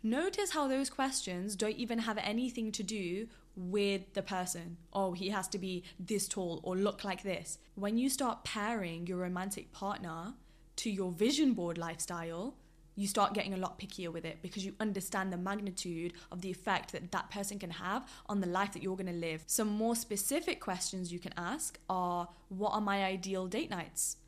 Notice 0.02 0.50
how 0.50 0.68
those 0.68 0.90
questions 0.90 1.56
don't 1.56 1.76
even 1.76 2.00
have 2.00 2.18
anything 2.18 2.70
to 2.72 2.82
do 2.82 3.28
with 3.56 4.12
the 4.12 4.20
person. 4.20 4.76
Oh, 4.92 5.12
he 5.14 5.30
has 5.30 5.48
to 5.48 5.58
be 5.58 5.84
this 5.98 6.28
tall 6.28 6.60
or 6.62 6.76
look 6.76 7.02
like 7.02 7.22
this. 7.22 7.56
When 7.76 7.96
you 7.96 8.10
start 8.10 8.44
pairing 8.44 9.06
your 9.06 9.16
romantic 9.16 9.72
partner 9.72 10.34
to 10.76 10.90
your 10.90 11.12
vision 11.12 11.54
board 11.54 11.78
lifestyle, 11.78 12.56
you 12.94 13.06
start 13.06 13.32
getting 13.32 13.54
a 13.54 13.56
lot 13.58 13.78
pickier 13.78 14.12
with 14.12 14.26
it 14.26 14.42
because 14.42 14.66
you 14.66 14.74
understand 14.78 15.32
the 15.32 15.38
magnitude 15.38 16.12
of 16.30 16.42
the 16.42 16.50
effect 16.50 16.92
that 16.92 17.10
that 17.12 17.30
person 17.30 17.58
can 17.58 17.70
have 17.70 18.06
on 18.26 18.42
the 18.42 18.46
life 18.46 18.74
that 18.74 18.82
you're 18.82 18.96
going 18.96 19.06
to 19.06 19.12
live. 19.14 19.44
Some 19.46 19.68
more 19.68 19.96
specific 19.96 20.60
questions 20.60 21.10
you 21.10 21.18
can 21.18 21.32
ask 21.38 21.78
are 21.88 22.28
What 22.50 22.74
are 22.74 22.82
my 22.82 23.02
ideal 23.02 23.46
date 23.46 23.70
nights? 23.70 24.18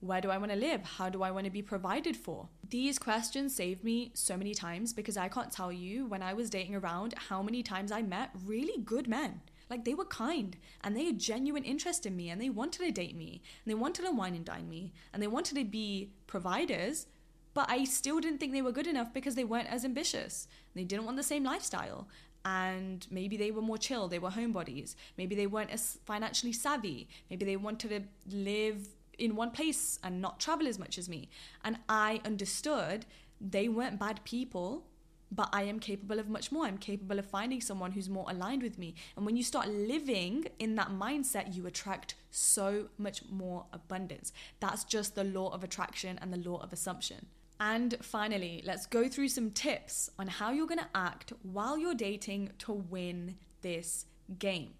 Where 0.00 0.22
do 0.22 0.30
I 0.30 0.38
want 0.38 0.50
to 0.50 0.56
live? 0.56 0.82
How 0.82 1.10
do 1.10 1.22
I 1.22 1.30
want 1.30 1.44
to 1.44 1.50
be 1.50 1.60
provided 1.60 2.16
for? 2.16 2.48
These 2.70 2.98
questions 2.98 3.54
saved 3.54 3.84
me 3.84 4.12
so 4.14 4.34
many 4.34 4.54
times 4.54 4.94
because 4.94 5.18
I 5.18 5.28
can't 5.28 5.52
tell 5.52 5.70
you 5.70 6.06
when 6.06 6.22
I 6.22 6.32
was 6.32 6.48
dating 6.48 6.74
around 6.74 7.14
how 7.28 7.42
many 7.42 7.62
times 7.62 7.92
I 7.92 8.00
met 8.00 8.30
really 8.46 8.82
good 8.82 9.06
men. 9.06 9.42
Like 9.68 9.84
they 9.84 9.94
were 9.94 10.06
kind 10.06 10.56
and 10.82 10.96
they 10.96 11.04
had 11.04 11.18
genuine 11.18 11.64
interest 11.64 12.06
in 12.06 12.16
me 12.16 12.30
and 12.30 12.40
they 12.40 12.48
wanted 12.48 12.82
to 12.84 12.90
date 12.90 13.14
me 13.14 13.42
and 13.62 13.70
they 13.70 13.74
wanted 13.74 14.06
to 14.06 14.10
wine 14.10 14.34
and 14.34 14.44
dine 14.44 14.70
me 14.70 14.94
and 15.12 15.22
they 15.22 15.26
wanted 15.26 15.56
to 15.56 15.64
be 15.64 16.12
providers, 16.26 17.06
but 17.52 17.70
I 17.70 17.84
still 17.84 18.20
didn't 18.20 18.38
think 18.38 18.52
they 18.52 18.62
were 18.62 18.72
good 18.72 18.86
enough 18.86 19.12
because 19.12 19.34
they 19.34 19.44
weren't 19.44 19.68
as 19.68 19.84
ambitious. 19.84 20.48
They 20.74 20.84
didn't 20.84 21.04
want 21.04 21.18
the 21.18 21.22
same 21.22 21.44
lifestyle 21.44 22.08
and 22.44 23.06
maybe 23.10 23.36
they 23.36 23.50
were 23.50 23.60
more 23.60 23.76
chill, 23.76 24.08
they 24.08 24.18
were 24.18 24.30
homebodies, 24.30 24.94
maybe 25.18 25.34
they 25.34 25.46
weren't 25.46 25.70
as 25.70 25.98
financially 26.06 26.54
savvy, 26.54 27.06
maybe 27.28 27.44
they 27.44 27.56
wanted 27.56 27.90
to 27.90 28.34
live 28.34 28.88
in 29.20 29.36
one 29.36 29.50
place 29.50 29.98
and 30.02 30.20
not 30.20 30.40
travel 30.40 30.66
as 30.66 30.78
much 30.78 30.98
as 30.98 31.08
me. 31.08 31.28
And 31.64 31.78
I 31.88 32.20
understood 32.24 33.06
they 33.40 33.68
weren't 33.68 33.98
bad 33.98 34.24
people, 34.24 34.84
but 35.32 35.48
I 35.52 35.62
am 35.62 35.78
capable 35.78 36.18
of 36.18 36.28
much 36.28 36.50
more. 36.50 36.66
I'm 36.66 36.78
capable 36.78 37.18
of 37.18 37.26
finding 37.26 37.60
someone 37.60 37.92
who's 37.92 38.08
more 38.08 38.26
aligned 38.28 38.62
with 38.62 38.78
me. 38.78 38.94
And 39.16 39.24
when 39.24 39.36
you 39.36 39.44
start 39.44 39.68
living 39.68 40.46
in 40.58 40.74
that 40.74 40.88
mindset, 40.88 41.54
you 41.54 41.66
attract 41.66 42.16
so 42.30 42.88
much 42.98 43.22
more 43.30 43.66
abundance. 43.72 44.32
That's 44.58 44.84
just 44.84 45.14
the 45.14 45.24
law 45.24 45.52
of 45.52 45.62
attraction 45.62 46.18
and 46.20 46.32
the 46.32 46.50
law 46.50 46.60
of 46.62 46.72
assumption. 46.72 47.26
And 47.60 47.96
finally, 48.00 48.62
let's 48.64 48.86
go 48.86 49.06
through 49.08 49.28
some 49.28 49.50
tips 49.50 50.10
on 50.18 50.26
how 50.26 50.50
you're 50.50 50.66
to 50.78 50.88
act 50.94 51.34
while 51.42 51.76
you're 51.78 51.94
dating 51.94 52.52
to 52.60 52.72
win 52.72 53.36
this 53.60 54.06
game. 54.38 54.70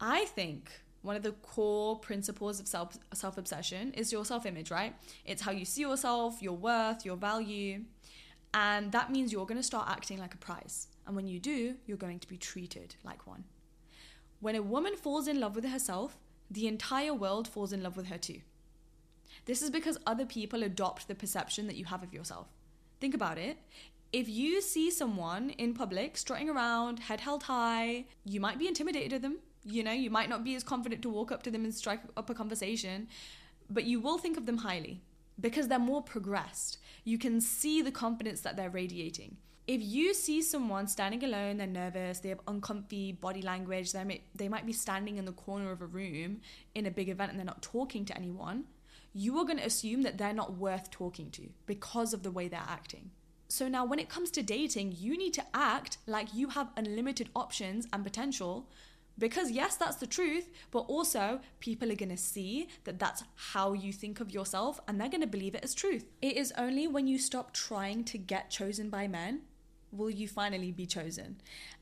I 0.00 0.24
think 0.24 0.70
one 1.04 1.16
of 1.16 1.22
the 1.22 1.32
core 1.32 1.98
principles 1.98 2.58
of 2.58 2.66
self 2.66 2.98
self 3.12 3.36
obsession 3.36 3.92
is 3.92 4.10
your 4.10 4.24
self 4.24 4.46
image, 4.46 4.70
right? 4.70 4.94
It's 5.26 5.42
how 5.42 5.52
you 5.52 5.66
see 5.66 5.82
yourself, 5.82 6.42
your 6.42 6.56
worth, 6.56 7.04
your 7.04 7.16
value. 7.16 7.82
And 8.54 8.90
that 8.92 9.12
means 9.12 9.32
you're 9.32 9.46
going 9.46 9.58
to 9.58 9.62
start 9.62 9.88
acting 9.88 10.18
like 10.18 10.32
a 10.32 10.38
prize. 10.38 10.88
And 11.06 11.14
when 11.14 11.26
you 11.26 11.38
do, 11.38 11.74
you're 11.86 11.98
going 11.98 12.20
to 12.20 12.28
be 12.28 12.38
treated 12.38 12.96
like 13.04 13.26
one. 13.26 13.44
When 14.40 14.54
a 14.54 14.62
woman 14.62 14.96
falls 14.96 15.28
in 15.28 15.40
love 15.40 15.54
with 15.56 15.66
herself, 15.66 16.16
the 16.50 16.66
entire 16.66 17.12
world 17.12 17.48
falls 17.48 17.72
in 17.72 17.82
love 17.82 17.96
with 17.96 18.06
her 18.06 18.18
too. 18.18 18.40
This 19.44 19.60
is 19.60 19.70
because 19.70 19.98
other 20.06 20.24
people 20.24 20.62
adopt 20.62 21.06
the 21.08 21.14
perception 21.14 21.66
that 21.66 21.76
you 21.76 21.84
have 21.86 22.02
of 22.02 22.14
yourself. 22.14 22.46
Think 23.00 23.14
about 23.14 23.36
it. 23.36 23.58
If 24.12 24.28
you 24.28 24.62
see 24.62 24.90
someone 24.90 25.50
in 25.50 25.74
public 25.74 26.16
strutting 26.16 26.48
around, 26.48 27.00
head 27.00 27.20
held 27.20 27.42
high, 27.42 28.06
you 28.24 28.40
might 28.40 28.58
be 28.58 28.68
intimidated 28.68 29.12
of 29.12 29.22
them 29.22 29.38
you 29.64 29.82
know, 29.82 29.92
you 29.92 30.10
might 30.10 30.28
not 30.28 30.44
be 30.44 30.54
as 30.54 30.62
confident 30.62 31.02
to 31.02 31.08
walk 31.08 31.32
up 31.32 31.42
to 31.44 31.50
them 31.50 31.64
and 31.64 31.74
strike 31.74 32.00
up 32.16 32.30
a 32.30 32.34
conversation, 32.34 33.08
but 33.70 33.84
you 33.84 34.00
will 34.00 34.18
think 34.18 34.36
of 34.36 34.46
them 34.46 34.58
highly 34.58 35.00
because 35.40 35.68
they're 35.68 35.78
more 35.78 36.02
progressed. 36.02 36.78
You 37.04 37.18
can 37.18 37.40
see 37.40 37.82
the 37.82 37.90
confidence 37.90 38.42
that 38.42 38.56
they're 38.56 38.70
radiating. 38.70 39.36
If 39.66 39.80
you 39.82 40.12
see 40.12 40.42
someone 40.42 40.86
standing 40.86 41.24
alone, 41.24 41.56
they're 41.56 41.66
nervous, 41.66 42.18
they 42.20 42.28
have 42.28 42.40
uncomfy 42.46 43.12
body 43.12 43.40
language, 43.40 43.92
they 43.92 44.04
might, 44.04 44.22
they 44.34 44.48
might 44.48 44.66
be 44.66 44.74
standing 44.74 45.16
in 45.16 45.24
the 45.24 45.32
corner 45.32 45.70
of 45.70 45.80
a 45.80 45.86
room 45.86 46.42
in 46.74 46.84
a 46.84 46.90
big 46.90 47.08
event 47.08 47.30
and 47.30 47.38
they're 47.38 47.46
not 47.46 47.62
talking 47.62 48.04
to 48.04 48.16
anyone, 48.16 48.64
you 49.14 49.38
are 49.38 49.44
going 49.44 49.58
to 49.58 49.64
assume 49.64 50.02
that 50.02 50.18
they're 50.18 50.34
not 50.34 50.58
worth 50.58 50.90
talking 50.90 51.30
to 51.30 51.48
because 51.64 52.12
of 52.12 52.22
the 52.22 52.30
way 52.30 52.46
they're 52.46 52.60
acting. 52.68 53.10
So 53.48 53.68
now, 53.68 53.84
when 53.84 53.98
it 53.98 54.08
comes 54.08 54.30
to 54.32 54.42
dating, 54.42 54.96
you 54.98 55.16
need 55.16 55.34
to 55.34 55.44
act 55.54 55.98
like 56.06 56.34
you 56.34 56.48
have 56.48 56.72
unlimited 56.76 57.28
options 57.36 57.86
and 57.92 58.02
potential 58.02 58.68
because, 59.18 59.50
yes, 59.50 59.76
that's 59.76 59.96
the 59.96 60.06
truth, 60.06 60.50
but 60.70 60.80
also 60.80 61.40
people 61.60 61.90
are 61.90 61.96
gonna 61.96 62.16
see 62.16 62.68
that 62.84 62.98
that's 62.98 63.24
how 63.34 63.72
you 63.72 63.92
think 63.92 64.20
of 64.20 64.30
yourself 64.30 64.80
and 64.86 65.00
they're 65.00 65.08
gonna 65.08 65.26
believe 65.26 65.54
it 65.54 65.64
as 65.64 65.74
truth. 65.74 66.04
It 66.20 66.36
is 66.36 66.52
only 66.58 66.86
when 66.86 67.06
you 67.06 67.18
stop 67.18 67.52
trying 67.52 68.04
to 68.04 68.18
get 68.18 68.50
chosen 68.50 68.90
by 68.90 69.06
men 69.08 69.42
will 69.92 70.10
you 70.10 70.26
finally 70.26 70.72
be 70.72 70.86
chosen. 70.86 71.36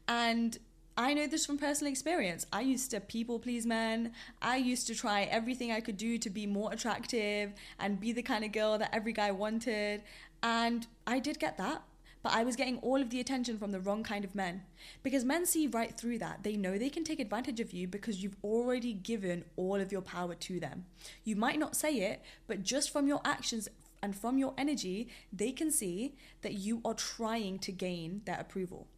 And 0.06 0.58
I 0.96 1.14
know 1.14 1.26
this 1.26 1.46
from 1.46 1.56
personal 1.56 1.90
experience. 1.90 2.46
I 2.52 2.60
used 2.60 2.90
to 2.90 3.00
people 3.00 3.38
please 3.38 3.64
men. 3.64 4.12
I 4.42 4.56
used 4.56 4.86
to 4.88 4.94
try 4.94 5.22
everything 5.22 5.72
I 5.72 5.80
could 5.80 5.96
do 5.96 6.18
to 6.18 6.28
be 6.28 6.46
more 6.46 6.72
attractive 6.72 7.54
and 7.78 7.98
be 7.98 8.12
the 8.12 8.22
kind 8.22 8.44
of 8.44 8.52
girl 8.52 8.76
that 8.76 8.94
every 8.94 9.14
guy 9.14 9.30
wanted. 9.30 10.02
And 10.42 10.86
I 11.06 11.18
did 11.18 11.38
get 11.38 11.56
that 11.56 11.82
but 12.22 12.32
I 12.32 12.44
was 12.44 12.56
getting 12.56 12.78
all 12.78 13.00
of 13.00 13.10
the 13.10 13.20
attention 13.20 13.58
from 13.58 13.72
the 13.72 13.80
wrong 13.80 14.02
kind 14.02 14.24
of 14.24 14.34
men. 14.34 14.62
Because 15.02 15.24
men 15.24 15.44
see 15.44 15.66
right 15.66 15.96
through 15.96 16.18
that. 16.18 16.42
They 16.42 16.56
know 16.56 16.78
they 16.78 16.90
can 16.90 17.04
take 17.04 17.20
advantage 17.20 17.60
of 17.60 17.72
you 17.72 17.88
because 17.88 18.22
you've 18.22 18.36
already 18.44 18.92
given 18.92 19.44
all 19.56 19.80
of 19.80 19.90
your 19.90 20.02
power 20.02 20.34
to 20.34 20.60
them. 20.60 20.84
You 21.24 21.36
might 21.36 21.58
not 21.58 21.76
say 21.76 21.96
it, 21.96 22.22
but 22.46 22.62
just 22.62 22.90
from 22.90 23.08
your 23.08 23.20
actions 23.24 23.68
and 24.02 24.16
from 24.16 24.38
your 24.38 24.54
energy, 24.58 25.08
they 25.32 25.52
can 25.52 25.70
see 25.70 26.14
that 26.42 26.54
you 26.54 26.80
are 26.84 26.94
trying 26.94 27.58
to 27.60 27.72
gain 27.72 28.22
their 28.24 28.38
approval. 28.38 28.88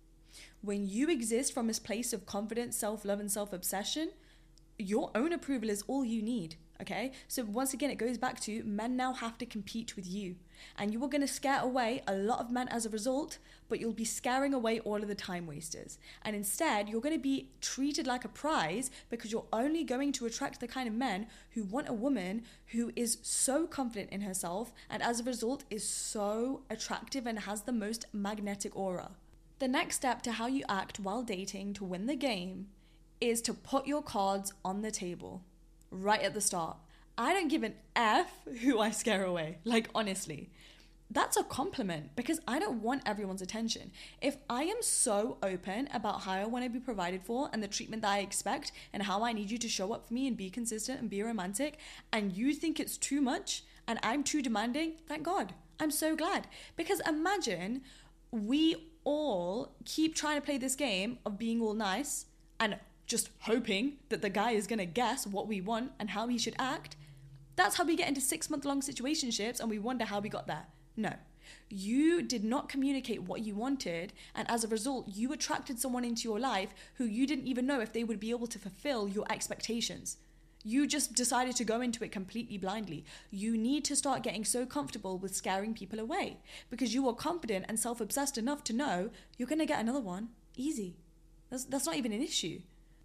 When 0.62 0.88
you 0.88 1.08
exist 1.08 1.52
from 1.52 1.66
this 1.66 1.78
place 1.78 2.12
of 2.12 2.26
confidence, 2.26 2.76
self 2.76 3.04
love, 3.04 3.20
and 3.20 3.30
self 3.30 3.52
obsession, 3.52 4.10
your 4.78 5.10
own 5.14 5.32
approval 5.32 5.70
is 5.70 5.84
all 5.86 6.04
you 6.04 6.22
need. 6.22 6.56
Okay, 6.84 7.12
so 7.28 7.44
once 7.44 7.72
again, 7.72 7.88
it 7.88 7.96
goes 7.96 8.18
back 8.18 8.38
to 8.40 8.62
men 8.64 8.94
now 8.94 9.14
have 9.14 9.38
to 9.38 9.46
compete 9.46 9.96
with 9.96 10.06
you, 10.06 10.36
and 10.76 10.92
you 10.92 11.02
are 11.02 11.08
going 11.08 11.22
to 11.22 11.26
scare 11.26 11.62
away 11.62 12.02
a 12.06 12.14
lot 12.14 12.40
of 12.40 12.50
men 12.50 12.68
as 12.68 12.84
a 12.84 12.90
result, 12.90 13.38
but 13.70 13.80
you'll 13.80 13.94
be 13.94 14.04
scaring 14.04 14.52
away 14.52 14.80
all 14.80 15.00
of 15.00 15.08
the 15.08 15.14
time 15.14 15.46
wasters. 15.46 15.96
And 16.20 16.36
instead, 16.36 16.90
you're 16.90 17.00
going 17.00 17.14
to 17.14 17.18
be 17.18 17.48
treated 17.62 18.06
like 18.06 18.26
a 18.26 18.28
prize 18.28 18.90
because 19.08 19.32
you're 19.32 19.46
only 19.50 19.82
going 19.82 20.12
to 20.12 20.26
attract 20.26 20.60
the 20.60 20.68
kind 20.68 20.86
of 20.86 20.92
men 20.92 21.26
who 21.52 21.64
want 21.64 21.88
a 21.88 21.94
woman 21.94 22.42
who 22.66 22.92
is 22.94 23.16
so 23.22 23.66
confident 23.66 24.10
in 24.10 24.20
herself 24.20 24.74
and 24.90 25.02
as 25.02 25.20
a 25.20 25.24
result 25.24 25.64
is 25.70 25.88
so 25.88 26.64
attractive 26.68 27.26
and 27.26 27.38
has 27.38 27.62
the 27.62 27.72
most 27.72 28.04
magnetic 28.12 28.76
aura. 28.76 29.12
The 29.58 29.68
next 29.68 29.96
step 29.96 30.20
to 30.20 30.32
how 30.32 30.48
you 30.48 30.64
act 30.68 31.00
while 31.00 31.22
dating 31.22 31.72
to 31.74 31.84
win 31.84 32.04
the 32.04 32.14
game 32.14 32.66
is 33.22 33.40
to 33.40 33.54
put 33.54 33.86
your 33.86 34.02
cards 34.02 34.52
on 34.62 34.82
the 34.82 34.90
table 34.90 35.44
right 35.94 36.22
at 36.22 36.34
the 36.34 36.40
start. 36.40 36.76
I 37.16 37.32
don't 37.32 37.48
give 37.48 37.62
an 37.62 37.74
F 37.94 38.30
who 38.62 38.80
I 38.80 38.90
scare 38.90 39.24
away. 39.24 39.58
Like, 39.64 39.88
honestly. 39.94 40.50
That's 41.10 41.36
a 41.36 41.44
compliment 41.44 42.16
because 42.16 42.40
I 42.48 42.58
don't 42.58 42.82
want 42.82 43.02
everyone's 43.06 43.42
attention. 43.42 43.92
If 44.20 44.36
I 44.50 44.64
am 44.64 44.78
so 44.80 45.36
open 45.42 45.88
about 45.92 46.22
how 46.22 46.32
I 46.32 46.46
want 46.46 46.64
to 46.64 46.70
be 46.70 46.80
provided 46.80 47.22
for 47.22 47.50
and 47.52 47.62
the 47.62 47.68
treatment 47.68 48.02
that 48.02 48.10
I 48.10 48.18
expect 48.18 48.72
and 48.92 49.02
how 49.02 49.22
I 49.22 49.32
need 49.32 49.50
you 49.50 49.58
to 49.58 49.68
show 49.68 49.92
up 49.92 50.08
for 50.08 50.14
me 50.14 50.26
and 50.26 50.36
be 50.36 50.50
consistent 50.50 51.00
and 51.00 51.10
be 51.10 51.22
romantic, 51.22 51.78
and 52.12 52.32
you 52.32 52.52
think 52.54 52.80
it's 52.80 52.96
too 52.96 53.20
much 53.20 53.62
and 53.86 54.00
I'm 54.02 54.24
too 54.24 54.42
demanding, 54.42 54.94
thank 55.06 55.22
God. 55.22 55.54
I'm 55.78 55.90
so 55.90 56.16
glad. 56.16 56.48
Because 56.74 57.00
imagine 57.06 57.82
we 58.30 58.90
all 59.04 59.76
keep 59.84 60.14
trying 60.14 60.40
to 60.40 60.44
play 60.44 60.58
this 60.58 60.74
game 60.74 61.18
of 61.26 61.38
being 61.38 61.60
all 61.60 61.74
nice 61.74 62.26
and 62.58 62.78
just 63.06 63.30
hoping 63.40 63.94
that 64.08 64.22
the 64.22 64.30
guy 64.30 64.52
is 64.52 64.66
gonna 64.66 64.86
guess 64.86 65.26
what 65.26 65.46
we 65.46 65.60
want 65.60 65.92
and 65.98 66.10
how 66.10 66.28
he 66.28 66.38
should 66.38 66.56
act. 66.58 66.96
That's 67.56 67.76
how 67.76 67.84
we 67.84 67.96
get 67.96 68.08
into 68.08 68.20
six 68.20 68.50
month 68.50 68.64
long 68.64 68.80
situationships 68.80 69.60
and 69.60 69.70
we 69.70 69.78
wonder 69.78 70.04
how 70.04 70.20
we 70.20 70.28
got 70.28 70.46
there. 70.46 70.66
No. 70.96 71.14
You 71.68 72.22
did 72.22 72.44
not 72.44 72.68
communicate 72.68 73.22
what 73.22 73.42
you 73.42 73.54
wanted, 73.54 74.12
and 74.34 74.50
as 74.50 74.64
a 74.64 74.68
result, 74.68 75.08
you 75.08 75.32
attracted 75.32 75.78
someone 75.78 76.04
into 76.04 76.26
your 76.28 76.40
life 76.40 76.74
who 76.94 77.04
you 77.04 77.26
didn't 77.26 77.46
even 77.46 77.66
know 77.66 77.80
if 77.80 77.92
they 77.92 78.04
would 78.04 78.20
be 78.20 78.30
able 78.30 78.46
to 78.46 78.58
fulfill 78.58 79.08
your 79.08 79.26
expectations. 79.30 80.16
You 80.66 80.86
just 80.86 81.12
decided 81.14 81.56
to 81.56 81.64
go 81.64 81.82
into 81.82 82.02
it 82.02 82.10
completely 82.10 82.56
blindly. 82.56 83.04
You 83.30 83.58
need 83.58 83.84
to 83.84 83.96
start 83.96 84.22
getting 84.22 84.46
so 84.46 84.64
comfortable 84.64 85.18
with 85.18 85.36
scaring 85.36 85.74
people 85.74 86.00
away 86.00 86.38
because 86.70 86.94
you 86.94 87.06
are 87.08 87.14
confident 87.14 87.66
and 87.68 87.78
self 87.78 88.00
obsessed 88.00 88.38
enough 88.38 88.64
to 88.64 88.72
know 88.72 89.10
you're 89.36 89.48
going 89.48 89.58
to 89.58 89.66
get 89.66 89.80
another 89.80 90.00
one 90.00 90.30
easy. 90.56 90.96
That's, 91.50 91.64
that's 91.64 91.84
not 91.84 91.96
even 91.96 92.12
an 92.12 92.22
issue. 92.22 92.60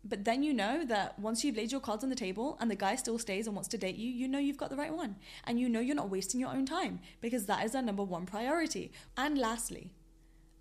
But 0.09 0.25
then 0.25 0.41
you 0.41 0.53
know 0.53 0.83
that 0.85 1.19
once 1.19 1.43
you've 1.43 1.55
laid 1.55 1.71
your 1.71 1.81
cards 1.81 2.03
on 2.03 2.09
the 2.09 2.15
table 2.15 2.57
and 2.59 2.69
the 2.69 2.75
guy 2.75 2.95
still 2.95 3.19
stays 3.19 3.45
and 3.45 3.55
wants 3.55 3.69
to 3.69 3.77
date 3.77 3.95
you, 3.95 4.09
you 4.09 4.27
know 4.27 4.39
you've 4.39 4.57
got 4.57 4.71
the 4.71 4.75
right 4.75 4.93
one. 4.93 5.15
And 5.45 5.59
you 5.59 5.69
know 5.69 5.79
you're 5.79 5.95
not 5.95 6.09
wasting 6.09 6.39
your 6.39 6.49
own 6.49 6.65
time 6.65 6.99
because 7.21 7.45
that 7.45 7.63
is 7.63 7.75
our 7.75 7.81
number 7.81 8.03
one 8.03 8.25
priority. 8.25 8.91
And 9.15 9.37
lastly, 9.37 9.93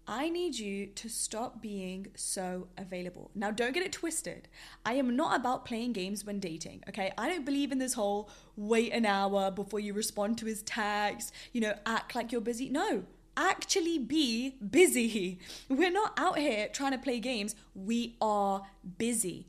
I 0.06 0.30
need 0.30 0.58
you 0.58 0.86
to 0.86 1.08
stop 1.08 1.60
being 1.60 2.06
so 2.14 2.68
available. 2.78 3.30
Now, 3.34 3.50
don't 3.50 3.74
get 3.74 3.82
it 3.82 3.92
twisted. 3.92 4.48
I 4.84 4.94
am 4.94 5.16
not 5.16 5.38
about 5.38 5.66
playing 5.66 5.92
games 5.92 6.24
when 6.24 6.40
dating, 6.40 6.82
okay? 6.88 7.12
I 7.18 7.28
don't 7.28 7.44
believe 7.44 7.72
in 7.72 7.78
this 7.78 7.92
whole 7.92 8.30
wait 8.56 8.92
an 8.92 9.04
hour 9.04 9.50
before 9.50 9.80
you 9.80 9.92
respond 9.92 10.38
to 10.38 10.46
his 10.46 10.62
text, 10.62 11.34
you 11.52 11.60
know, 11.60 11.74
act 11.84 12.14
like 12.14 12.32
you're 12.32 12.40
busy. 12.40 12.70
No, 12.70 13.04
actually 13.38 13.98
be 13.98 14.56
busy. 14.70 15.38
We're 15.68 15.92
not 15.92 16.12
out 16.18 16.38
here 16.38 16.68
trying 16.68 16.92
to 16.92 16.98
play 16.98 17.20
games. 17.20 17.54
We 17.74 18.16
are 18.20 18.62
busy. 18.98 19.46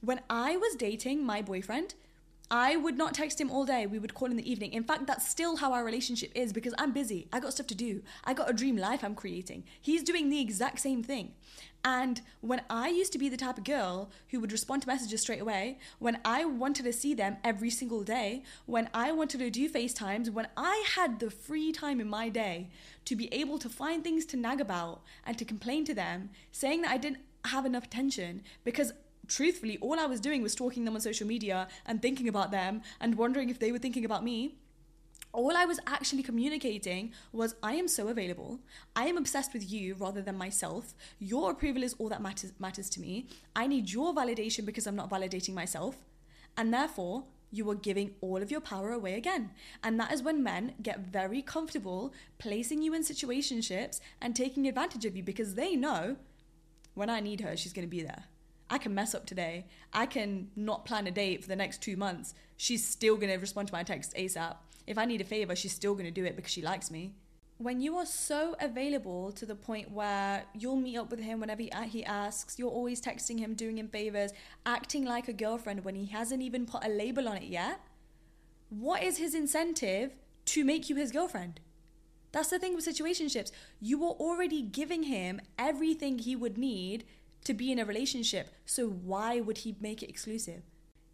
When 0.00 0.20
I 0.28 0.56
was 0.56 0.74
dating 0.74 1.24
my 1.24 1.40
boyfriend, 1.40 1.94
I 2.50 2.76
would 2.76 2.96
not 2.96 3.14
text 3.14 3.40
him 3.40 3.50
all 3.50 3.64
day. 3.64 3.86
We 3.86 3.98
would 3.98 4.14
call 4.14 4.30
in 4.30 4.36
the 4.36 4.50
evening. 4.50 4.72
In 4.72 4.84
fact, 4.84 5.06
that's 5.06 5.28
still 5.28 5.56
how 5.56 5.72
our 5.72 5.84
relationship 5.84 6.30
is 6.34 6.52
because 6.52 6.74
I'm 6.78 6.92
busy. 6.92 7.26
I 7.32 7.40
got 7.40 7.52
stuff 7.52 7.66
to 7.68 7.74
do. 7.74 8.02
I 8.24 8.34
got 8.34 8.48
a 8.48 8.52
dream 8.52 8.76
life 8.76 9.02
I'm 9.02 9.16
creating. 9.16 9.64
He's 9.80 10.04
doing 10.04 10.30
the 10.30 10.40
exact 10.40 10.78
same 10.78 11.02
thing. 11.02 11.32
And 11.84 12.20
when 12.40 12.62
I 12.70 12.88
used 12.88 13.12
to 13.12 13.18
be 13.18 13.28
the 13.28 13.36
type 13.36 13.58
of 13.58 13.64
girl 13.64 14.10
who 14.28 14.40
would 14.40 14.52
respond 14.52 14.82
to 14.82 14.88
messages 14.88 15.22
straight 15.22 15.40
away, 15.40 15.78
when 15.98 16.18
I 16.24 16.44
wanted 16.44 16.84
to 16.84 16.92
see 16.92 17.14
them 17.14 17.36
every 17.44 17.70
single 17.70 18.02
day, 18.02 18.42
when 18.64 18.88
I 18.94 19.12
wanted 19.12 19.38
to 19.38 19.50
do 19.50 19.68
FaceTimes, 19.68 20.30
when 20.30 20.48
I 20.56 20.84
had 20.94 21.20
the 21.20 21.30
free 21.30 21.72
time 21.72 22.00
in 22.00 22.08
my 22.08 22.28
day 22.28 22.70
to 23.04 23.16
be 23.16 23.32
able 23.32 23.58
to 23.58 23.68
find 23.68 24.02
things 24.02 24.24
to 24.26 24.36
nag 24.36 24.60
about 24.60 25.02
and 25.24 25.36
to 25.38 25.44
complain 25.44 25.84
to 25.84 25.94
them, 25.94 26.30
saying 26.50 26.82
that 26.82 26.90
I 26.90 26.96
didn't 26.96 27.20
have 27.44 27.66
enough 27.66 27.84
attention 27.84 28.42
because 28.64 28.92
truthfully, 29.28 29.78
all 29.80 29.98
I 29.98 30.06
was 30.06 30.20
doing 30.20 30.42
was 30.42 30.52
stalking 30.52 30.84
them 30.84 30.94
on 30.94 31.00
social 31.00 31.26
media 31.26 31.68
and 31.84 32.00
thinking 32.00 32.28
about 32.28 32.50
them 32.50 32.82
and 33.00 33.16
wondering 33.16 33.50
if 33.50 33.58
they 33.58 33.72
were 33.72 33.78
thinking 33.78 34.04
about 34.04 34.24
me 34.24 34.56
all 35.36 35.54
I 35.54 35.66
was 35.66 35.78
actually 35.86 36.22
communicating 36.22 37.12
was 37.30 37.54
I 37.62 37.74
am 37.74 37.88
so 37.88 38.08
available. 38.08 38.58
I 38.96 39.04
am 39.06 39.18
obsessed 39.18 39.52
with 39.52 39.70
you 39.70 39.94
rather 39.94 40.22
than 40.22 40.38
myself. 40.38 40.94
Your 41.18 41.50
approval 41.50 41.82
is 41.82 41.94
all 41.98 42.08
that 42.08 42.22
matters 42.22 42.54
matters 42.58 42.88
to 42.90 43.00
me. 43.00 43.26
I 43.54 43.66
need 43.66 43.90
your 43.90 44.14
validation 44.14 44.64
because 44.64 44.86
I'm 44.86 44.96
not 44.96 45.10
validating 45.10 45.52
myself. 45.52 45.96
And 46.56 46.72
therefore, 46.72 47.24
you 47.50 47.70
are 47.70 47.74
giving 47.74 48.14
all 48.22 48.42
of 48.42 48.50
your 48.50 48.62
power 48.62 48.92
away 48.92 49.14
again. 49.14 49.50
And 49.84 50.00
that 50.00 50.10
is 50.10 50.22
when 50.22 50.42
men 50.42 50.74
get 50.82 51.00
very 51.00 51.42
comfortable 51.42 52.14
placing 52.38 52.80
you 52.82 52.94
in 52.94 53.02
situationships 53.02 54.00
and 54.22 54.34
taking 54.34 54.66
advantage 54.66 55.04
of 55.04 55.16
you 55.16 55.22
because 55.22 55.54
they 55.54 55.76
know 55.76 56.16
when 56.94 57.10
I 57.10 57.20
need 57.20 57.42
her, 57.42 57.56
she's 57.58 57.74
going 57.74 57.86
to 57.86 57.96
be 57.96 58.02
there. 58.02 58.24
I 58.68 58.78
can 58.78 58.94
mess 58.94 59.14
up 59.14 59.26
today. 59.26 59.66
I 59.92 60.06
can 60.06 60.50
not 60.56 60.84
plan 60.84 61.06
a 61.06 61.10
date 61.10 61.42
for 61.42 61.48
the 61.48 61.56
next 61.56 61.82
two 61.82 61.96
months. 61.96 62.34
She's 62.56 62.86
still 62.86 63.16
going 63.16 63.32
to 63.32 63.36
respond 63.36 63.68
to 63.68 63.74
my 63.74 63.82
text 63.82 64.14
ASAP 64.16 64.56
if 64.86 64.98
I 64.98 65.04
need 65.04 65.20
a 65.20 65.24
favor, 65.24 65.56
she's 65.56 65.72
still 65.72 65.94
going 65.94 66.04
to 66.06 66.10
do 66.10 66.24
it 66.24 66.36
because 66.36 66.52
she 66.52 66.62
likes 66.62 66.90
me. 66.90 67.14
When 67.58 67.80
you 67.80 67.96
are 67.96 68.06
so 68.06 68.54
available 68.60 69.32
to 69.32 69.46
the 69.46 69.54
point 69.54 69.90
where 69.90 70.44
you'll 70.54 70.76
meet 70.76 70.98
up 70.98 71.10
with 71.10 71.20
him 71.20 71.40
whenever 71.40 71.62
he 71.62 72.04
asks, 72.04 72.58
you're 72.58 72.70
always 72.70 73.00
texting 73.00 73.38
him, 73.38 73.54
doing 73.54 73.78
him 73.78 73.88
favors, 73.88 74.32
acting 74.66 75.04
like 75.04 75.26
a 75.26 75.32
girlfriend 75.32 75.84
when 75.84 75.94
he 75.94 76.06
hasn't 76.06 76.42
even 76.42 76.66
put 76.66 76.84
a 76.84 76.88
label 76.88 77.28
on 77.28 77.38
it 77.38 77.44
yet, 77.44 77.80
what 78.68 79.02
is 79.02 79.16
his 79.16 79.34
incentive 79.34 80.12
to 80.44 80.64
make 80.64 80.90
you 80.90 80.96
his 80.96 81.12
girlfriend? 81.12 81.60
That's 82.32 82.50
the 82.50 82.58
thing 82.58 82.74
with 82.74 82.86
situationships. 82.86 83.52
You 83.80 84.04
are 84.04 84.12
already 84.12 84.60
giving 84.60 85.04
him 85.04 85.40
everything 85.58 86.18
he 86.18 86.36
would 86.36 86.58
need 86.58 87.04
to 87.46 87.54
be 87.54 87.70
in 87.70 87.78
a 87.78 87.84
relationship. 87.84 88.48
So 88.64 88.88
why 88.88 89.40
would 89.40 89.58
he 89.58 89.76
make 89.80 90.02
it 90.02 90.10
exclusive? 90.10 90.62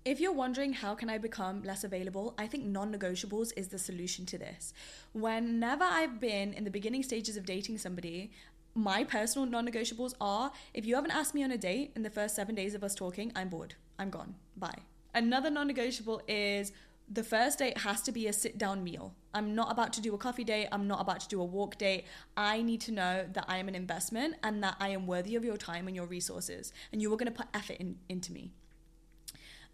If 0.03 0.19
you're 0.19 0.33
wondering 0.33 0.73
how 0.73 0.95
can 0.95 1.11
I 1.11 1.19
become 1.19 1.63
less 1.63 1.85
available, 1.85 2.35
I 2.39 2.47
think 2.47 2.65
non-negotiables 2.65 3.53
is 3.55 3.69
the 3.69 3.79
solution 3.79 4.25
to 4.27 4.39
this. 4.39 4.73
Whenever 5.13 5.85
I've 5.85 6.19
been 6.21 6.55
in 6.55 6.65
the 6.65 6.71
beginning 6.71 7.03
stages 7.03 7.37
of 7.37 7.45
dating 7.45 7.77
somebody, 7.77 8.33
my 8.75 9.05
personal 9.05 9.47
non-negotiables 9.47 10.15
are 10.23 10.51
if 10.73 10.87
you 10.87 10.95
haven't 10.95 11.11
asked 11.11 11.35
me 11.35 11.45
on 11.45 11.53
a 11.53 11.59
date 11.59 11.93
in 11.95 12.03
the 12.03 12.09
first 12.09 12.35
7 12.35 12.55
days 12.55 12.75
of 12.75 12.83
us 12.83 12.95
talking, 12.95 13.31
I'm 13.37 13.51
bored. 13.51 13.75
I'm 13.99 14.09
gone. 14.09 14.35
Bye. 14.57 14.79
Another 15.15 15.51
non-negotiable 15.51 16.23
is 16.27 16.73
the 17.13 17.23
first 17.23 17.59
date 17.59 17.79
has 17.79 18.01
to 18.03 18.13
be 18.13 18.27
a 18.27 18.33
sit 18.33 18.57
down 18.57 18.83
meal. 18.83 19.15
I'm 19.35 19.55
not 19.55 19.71
about 19.71 19.93
to 19.95 20.01
do 20.01 20.15
a 20.15 20.19
coffee 20.19 20.45
date. 20.45 20.69
I'm 20.73 20.89
not 20.89 21.01
about 21.01 21.21
to 21.21 21.29
do 21.29 21.41
a 21.41 21.45
walk 21.45 21.77
date. 21.77 22.07
I 22.37 22.63
need 22.63 22.81
to 22.83 22.93
know 22.93 23.27
that 23.33 23.45
I 23.49 23.59
am 23.59 23.69
an 23.69 23.75
investment 23.75 24.37
and 24.43 24.63
that 24.63 24.77
I 24.81 24.89
am 24.89 25.07
worthy 25.07 25.37
of 25.37 25.45
your 25.45 25.59
time 25.59 25.87
and 25.89 25.95
your 25.95 26.07
resources. 26.07 26.73
And 26.91 27.03
you 27.03 27.13
are 27.13 27.17
going 27.17 27.31
to 27.31 27.39
put 27.39 27.49
effort 27.53 27.77
in, 27.79 27.97
into 28.09 28.33
me. 28.33 28.53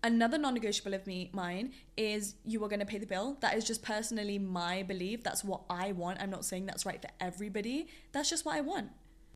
Another 0.03 0.39
non-negotiable 0.39 0.95
of 0.95 1.07
me 1.07 1.31
mine 1.33 1.73
is 1.97 2.35
you 2.45 2.63
are 2.65 2.69
going 2.69 2.81
to 2.81 2.87
pay 2.87 2.99
the 2.99 3.07
bill. 3.07 3.37
That 3.41 3.57
is 3.57 3.65
just 3.65 3.83
personally 3.83 4.39
my 4.39 4.83
belief. 4.83 5.23
That's 5.23 5.45
what 5.45 5.63
I 5.71 5.93
want. 5.93 6.21
I'm 6.21 6.31
not 6.31 6.45
saying 6.45 6.67
that's 6.67 6.87
right 6.87 7.01
for 7.01 7.11
everybody. 7.21 7.89
That's 8.13 8.31
just 8.31 8.45
what 8.45 8.57
I 8.57 8.61
want. 8.63 8.91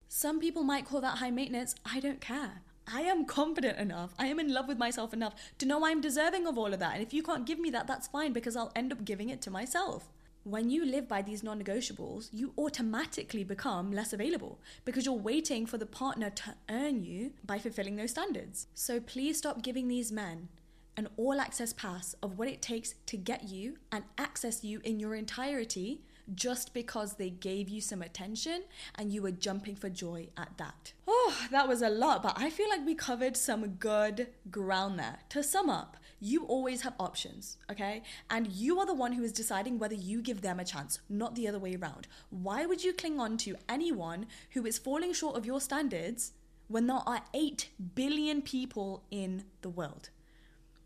Some 0.09 0.41
people 0.41 0.63
might 0.63 0.87
call 0.87 1.01
that 1.01 1.19
high 1.19 1.31
maintenance. 1.31 1.75
I 1.85 2.01
don't 2.01 2.21
care. 2.21 2.63
I 2.87 3.03
am 3.03 3.25
confident 3.25 3.79
enough. 3.79 4.15
I 4.19 4.27
am 4.27 4.41
in 4.41 4.53
love 4.53 4.69
with 4.69 4.79
myself 4.79 5.13
enough 5.13 5.35
to 5.59 5.67
know 5.67 5.85
I'm 5.85 6.01
deserving 6.01 6.47
of 6.47 6.59
all 6.59 6.73
of 6.73 6.81
that. 6.81 6.95
And 6.95 7.03
if 7.03 7.15
you 7.15 7.23
can't 7.23 7.47
give 7.47 7.59
me 7.59 7.71
that, 7.71 7.87
that's 7.87 8.09
fine 8.09 8.33
because 8.33 8.57
I'll 8.57 8.73
end 8.75 8.93
up 8.93 9.05
giving 9.05 9.31
it 9.31 9.41
to 9.43 9.51
myself. 9.51 10.09
When 10.45 10.71
you 10.71 10.85
live 10.85 11.07
by 11.07 11.23
these 11.23 11.45
non 11.45 11.63
negotiables, 11.63 12.29
you 12.33 12.53
automatically 12.59 13.45
become 13.45 13.93
less 13.93 14.13
available 14.13 14.61
because 14.85 15.07
you're 15.07 15.15
waiting 15.15 15.67
for 15.67 15.79
the 15.79 15.87
partner 15.87 16.31
to 16.31 16.55
earn 16.69 17.05
you 17.05 17.33
by 17.47 17.61
fulfilling 17.61 17.95
those 17.95 18.11
standards. 18.11 18.67
So 18.75 18.99
please 18.99 19.39
stop 19.39 19.63
giving 19.63 19.87
these 19.87 20.11
men 20.11 20.49
an 20.97 21.09
all 21.17 21.41
access 21.41 21.73
pass 21.73 22.15
of 22.23 22.39
what 22.39 22.49
it 22.49 22.61
takes 22.61 22.95
to 23.07 23.17
get 23.17 23.45
you 23.45 23.77
and 23.93 24.05
access 24.19 24.65
you 24.65 24.81
in 24.85 24.99
your 24.99 25.15
entirety 25.15 26.03
just 26.35 26.73
because 26.73 27.15
they 27.15 27.31
gave 27.31 27.69
you 27.69 27.81
some 27.81 28.03
attention 28.03 28.63
and 28.95 29.13
you 29.13 29.23
were 29.23 29.31
jumping 29.31 29.77
for 29.77 29.89
joy 29.89 30.29
at 30.37 30.57
that. 30.59 30.93
Oh, 31.07 31.35
that 31.51 31.69
was 31.69 31.83
a 31.83 31.89
lot, 31.89 32.23
but 32.23 32.35
I 32.37 32.51
feel 32.51 32.69
like 32.69 32.85
we 32.87 32.95
covered 32.95 33.37
some 33.37 33.67
good 33.75 34.29
ground 34.51 34.99
there. 34.99 35.19
To 35.31 35.43
sum 35.43 35.69
up, 35.69 35.97
you 36.21 36.45
always 36.45 36.83
have 36.83 36.95
options, 37.01 37.59
okay? 37.71 38.03
And 38.31 38.53
you 38.53 38.79
are 38.79 38.87
the 38.87 38.95
one 38.95 39.13
who 39.13 39.25
is 39.25 39.33
deciding 39.33 39.79
whether 39.79 39.95
you 39.95 40.23
give 40.23 40.41
them 40.41 40.61
a 40.61 40.65
chance, 40.65 41.01
not 41.09 41.35
the 41.35 41.49
other 41.49 41.59
way 41.59 41.75
around. 41.75 42.07
Why 42.31 42.65
would 42.65 42.85
you 42.85 42.93
cling 42.93 43.19
on 43.19 43.37
to 43.39 43.57
anyone 43.69 44.27
who 44.51 44.65
is 44.65 44.79
falling 44.79 45.13
short 45.13 45.37
of 45.37 45.47
your 45.47 45.61
standards 45.61 46.33
when 46.69 46.87
there 46.87 47.03
are 47.05 47.23
8 47.35 47.69
billion 47.95 48.41
people 48.41 49.03
in 49.11 49.45
the 49.63 49.69
world? 49.69 50.11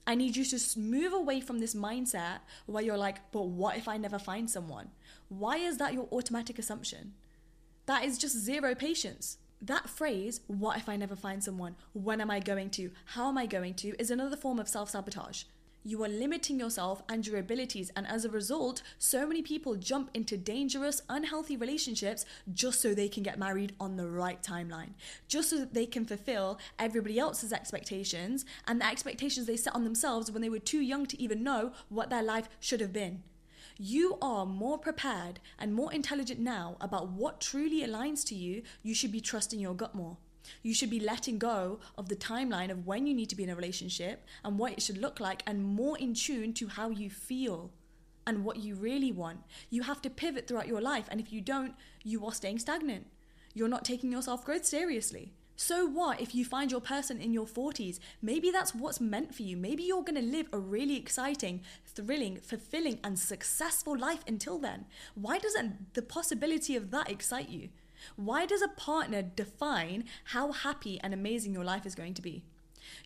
I 0.07 0.15
need 0.15 0.37
you 0.37 0.45
to 0.45 0.79
move 0.79 1.13
away 1.13 1.41
from 1.41 1.59
this 1.59 1.75
mindset 1.75 2.39
where 2.67 2.83
you're 2.83 2.97
like, 2.97 3.33
but 3.33 3.49
what 3.49 3.77
if 3.77 3.89
I 3.89 3.97
never 3.97 4.19
find 4.19 4.49
someone? 4.49 4.91
Why 5.29 5.57
is 5.57 5.79
that 5.79 5.95
your 5.95 6.09
automatic 6.13 6.59
assumption? 6.59 7.15
That 7.87 8.05
is 8.05 8.19
just 8.19 8.39
zero 8.39 8.75
patience. 8.75 9.39
That 9.61 9.89
phrase, 9.89 10.41
what 10.47 10.77
if 10.77 10.89
I 10.89 10.97
never 10.97 11.17
find 11.17 11.43
someone? 11.43 11.77
When 11.93 12.21
am 12.21 12.31
I 12.31 12.41
going 12.41 12.71
to? 12.71 12.91
How 13.07 13.29
am 13.29 13.39
I 13.39 13.47
going 13.47 13.75
to? 13.75 13.97
is 13.99 14.11
another 14.11 14.37
form 14.37 14.59
of 14.59 14.69
self 14.69 14.91
sabotage. 14.91 15.45
You 15.83 16.03
are 16.03 16.09
limiting 16.09 16.59
yourself 16.59 17.03
and 17.09 17.25
your 17.25 17.39
abilities, 17.39 17.93
and 17.95 18.09
as 18.09 18.25
a 18.25 18.29
result, 18.29 18.83
so 18.99 19.25
many 19.25 19.41
people 19.41 19.77
jump 19.77 20.11
into 20.15 20.37
dangerous, 20.37 21.01
unhealthy 21.09 21.57
relationships 21.57 22.25
just 22.53 22.81
so 22.81 22.93
they 22.93 23.09
can 23.09 23.23
get 23.23 23.39
married 23.39 23.73
on 23.79 23.97
the 23.97 24.09
right 24.09 24.43
timeline, 24.43 24.95
just 25.29 25.49
so 25.49 25.59
that 25.59 25.75
they 25.75 25.87
can 25.87 26.05
fulfill 26.05 26.59
everybody 26.77 27.21
else's 27.21 27.53
expectations 27.53 28.45
and 28.67 28.81
the 28.81 28.87
expectations 28.87 29.47
they 29.47 29.57
set 29.57 29.77
on 29.77 29.85
themselves 29.85 30.29
when 30.29 30.43
they 30.43 30.49
were 30.49 30.59
too 30.59 30.81
young 30.81 31.07
to 31.07 31.23
even 31.23 31.45
know 31.45 31.71
what 31.89 32.11
their 32.11 32.23
life 32.23 32.49
should 32.59 32.81
have 32.81 32.93
been. 32.93 33.23
You 33.79 34.17
are 34.23 34.47
more 34.47 34.79
prepared 34.79 35.39
and 35.59 35.75
more 35.75 35.93
intelligent 35.93 36.41
now 36.41 36.77
about 36.81 37.11
what 37.11 37.43
truly 37.43 37.83
aligns 37.87 38.25
to 38.27 38.35
you. 38.35 38.63
You 38.83 38.95
should 38.95 39.13
be 39.13 39.21
trusting 39.21 39.61
your 39.61 39.75
gut 39.75 39.95
more. 39.95 40.17
You 40.63 40.73
should 40.73 40.89
be 40.89 41.01
letting 41.01 41.39
go 41.39 41.81
of 41.99 42.09
the 42.09 42.17
timeline 42.17 42.71
of 42.71 42.87
when 42.87 43.07
you 43.07 43.13
need 43.15 43.29
to 43.29 43.37
be 43.37 43.43
in 43.43 43.51
a 43.51 43.57
relationship 43.57 44.25
and 44.43 44.59
what 44.59 44.73
it 44.73 44.81
should 44.81 44.97
look 44.97 45.21
like, 45.21 45.43
and 45.47 45.63
more 45.63 45.99
in 45.99 46.15
tune 46.15 46.55
to 46.55 46.69
how 46.69 46.89
you 46.89 47.11
feel 47.11 47.71
and 48.27 48.45
what 48.45 48.59
you 48.59 48.77
really 48.77 49.13
want. 49.13 49.41
You 49.69 49.83
have 49.83 50.01
to 50.03 50.11
pivot 50.11 50.49
throughout 50.49 50.69
your 50.69 50.81
life, 50.81 51.07
and 51.11 51.21
if 51.21 51.33
you 51.33 51.43
don't, 51.43 51.75
you 52.03 52.25
are 52.25 52.33
staying 52.33 52.61
stagnant. 52.61 53.07
You're 53.53 53.69
not 53.69 53.85
taking 53.85 54.11
your 54.11 54.23
self 54.23 54.45
growth 54.45 54.65
seriously. 54.65 55.35
So 55.59 55.87
what 55.87 56.21
if 56.21 56.35
you 56.35 56.45
find 56.45 56.71
your 56.71 56.83
person 56.83 57.19
in 57.19 57.33
your 57.33 57.47
40s? 57.47 57.99
Maybe 58.21 58.51
that's 58.51 58.75
what's 58.75 59.01
meant 59.01 59.35
for 59.35 59.43
you. 59.43 59.57
Maybe 59.57 59.85
you're 59.85 60.05
going 60.05 60.21
to 60.21 60.37
live 60.37 60.49
a 60.53 60.59
really 60.59 60.99
exciting, 60.99 61.63
thrilling, 61.87 62.37
fulfilling, 62.37 63.01
and 63.03 63.19
successful 63.19 63.97
life 63.97 64.23
until 64.29 64.59
then. 64.59 64.85
Why 65.15 65.39
doesn't 65.39 65.95
the 65.95 66.03
possibility 66.03 66.77
of 66.77 66.91
that 66.91 67.11
excite 67.11 67.49
you? 67.49 67.71
Why 68.17 68.45
does 68.45 68.61
a 68.61 68.69
partner 68.69 69.23
define 69.23 70.05
how 70.25 70.53
happy 70.53 71.01
and 71.03 71.15
amazing 71.15 71.55
your 71.55 71.65
life 71.65 71.87
is 71.87 71.95
going 71.95 72.13
to 72.15 72.23
be? 72.23 72.45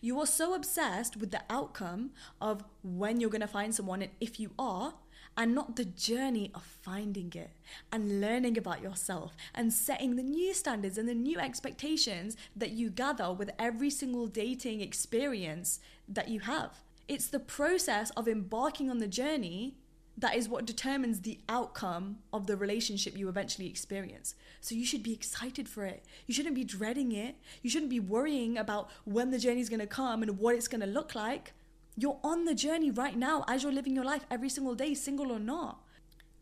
You 0.01 0.19
are 0.19 0.27
so 0.27 0.53
obsessed 0.53 1.15
with 1.15 1.31
the 1.31 1.41
outcome 1.49 2.11
of 2.41 2.65
when 2.83 3.21
you're 3.21 3.29
going 3.29 3.41
to 3.41 3.47
find 3.47 3.73
someone 3.73 4.01
and 4.01 4.11
if 4.19 4.39
you 4.39 4.51
are, 4.59 4.93
and 5.37 5.55
not 5.55 5.75
the 5.75 5.85
journey 5.85 6.51
of 6.53 6.63
finding 6.63 7.31
it 7.35 7.51
and 7.91 8.21
learning 8.21 8.57
about 8.57 8.81
yourself 8.81 9.35
and 9.55 9.71
setting 9.71 10.15
the 10.15 10.23
new 10.23 10.53
standards 10.53 10.97
and 10.97 11.07
the 11.07 11.15
new 11.15 11.39
expectations 11.39 12.35
that 12.55 12.71
you 12.71 12.89
gather 12.89 13.31
with 13.31 13.49
every 13.57 13.89
single 13.89 14.27
dating 14.27 14.81
experience 14.81 15.79
that 16.07 16.27
you 16.27 16.41
have. 16.41 16.83
It's 17.07 17.27
the 17.27 17.39
process 17.39 18.09
of 18.11 18.27
embarking 18.27 18.89
on 18.89 18.99
the 18.99 19.07
journey 19.07 19.75
that 20.17 20.35
is 20.35 20.49
what 20.49 20.65
determines 20.65 21.21
the 21.21 21.39
outcome 21.49 22.17
of 22.33 22.45
the 22.45 22.55
relationship 22.57 23.17
you 23.17 23.29
eventually 23.29 23.67
experience. 23.67 24.35
So 24.59 24.75
you 24.75 24.85
should 24.85 25.01
be 25.01 25.13
excited 25.13 25.67
for 25.67 25.85
it. 25.85 26.05
You 26.27 26.33
shouldn't 26.33 26.55
be 26.55 26.63
dreading 26.63 27.11
it. 27.11 27.37
You 27.61 27.69
shouldn't 27.69 27.89
be 27.89 27.99
worrying 27.99 28.57
about 28.57 28.89
when 29.05 29.31
the 29.31 29.39
journey 29.39 29.61
is 29.61 29.69
going 29.69 29.79
to 29.79 29.87
come 29.87 30.21
and 30.21 30.37
what 30.37 30.55
it's 30.55 30.67
going 30.67 30.81
to 30.81 30.87
look 30.87 31.15
like. 31.15 31.53
You're 31.97 32.19
on 32.23 32.45
the 32.45 32.55
journey 32.55 32.89
right 32.89 33.17
now 33.17 33.43
as 33.47 33.63
you're 33.63 33.71
living 33.71 33.95
your 33.95 34.05
life 34.05 34.25
every 34.31 34.49
single 34.49 34.75
day, 34.75 34.93
single 34.93 35.31
or 35.31 35.39
not. 35.39 35.79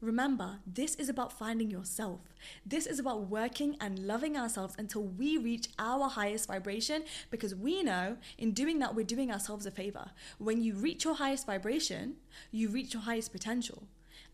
Remember, 0.02 0.60
this 0.66 0.96
is 0.96 1.10
about 1.10 1.34
finding 1.34 1.70
yourself. 1.70 2.22
This 2.66 2.86
is 2.86 3.00
about 3.00 3.30
working 3.30 3.76
and 3.82 4.00
loving 4.00 4.38
ourselves 4.38 4.76
until 4.78 5.04
we 5.04 5.38
reach 5.38 5.68
our 5.78 6.08
highest 6.08 6.48
vibration 6.48 7.04
because 7.32 7.54
we 7.54 7.84
know 7.84 8.16
in 8.38 8.52
doing 8.52 8.80
that, 8.80 8.96
we're 8.96 9.06
doing 9.06 9.32
ourselves 9.32 9.66
a 9.66 9.72
favor. 9.72 10.12
When 10.38 10.64
you 10.64 10.76
reach 10.76 11.04
your 11.04 11.16
highest 11.16 11.46
vibration, 11.46 12.16
you 12.52 12.70
reach 12.70 12.94
your 12.94 13.04
highest 13.04 13.34
potential. 13.34 13.84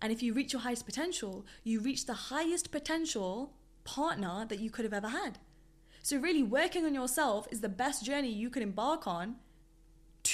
And 0.01 0.11
if 0.11 0.21
you 0.21 0.33
reach 0.33 0.53
your 0.53 0.61
highest 0.61 0.85
potential, 0.85 1.45
you 1.63 1.79
reach 1.79 2.05
the 2.05 2.13
highest 2.13 2.71
potential 2.71 3.53
partner 3.85 4.45
that 4.47 4.59
you 4.59 4.69
could 4.69 4.85
have 4.85 4.93
ever 4.93 5.09
had. 5.09 5.39
So, 6.03 6.17
really, 6.17 6.43
working 6.43 6.85
on 6.85 6.93
yourself 6.93 7.47
is 7.49 7.61
the 7.61 7.69
best 7.69 8.05
journey 8.05 8.31
you 8.31 8.51
could 8.51 8.61
embark 8.61 9.07
on 9.07 9.37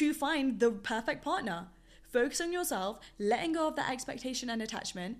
to 0.01 0.15
find 0.15 0.59
the 0.59 0.71
perfect 0.71 1.23
partner. 1.23 1.67
Focus 2.11 2.41
on 2.41 2.51
yourself, 2.51 2.99
letting 3.19 3.53
go 3.53 3.67
of 3.67 3.75
that 3.75 3.91
expectation 3.91 4.49
and 4.49 4.59
attachment, 4.59 5.19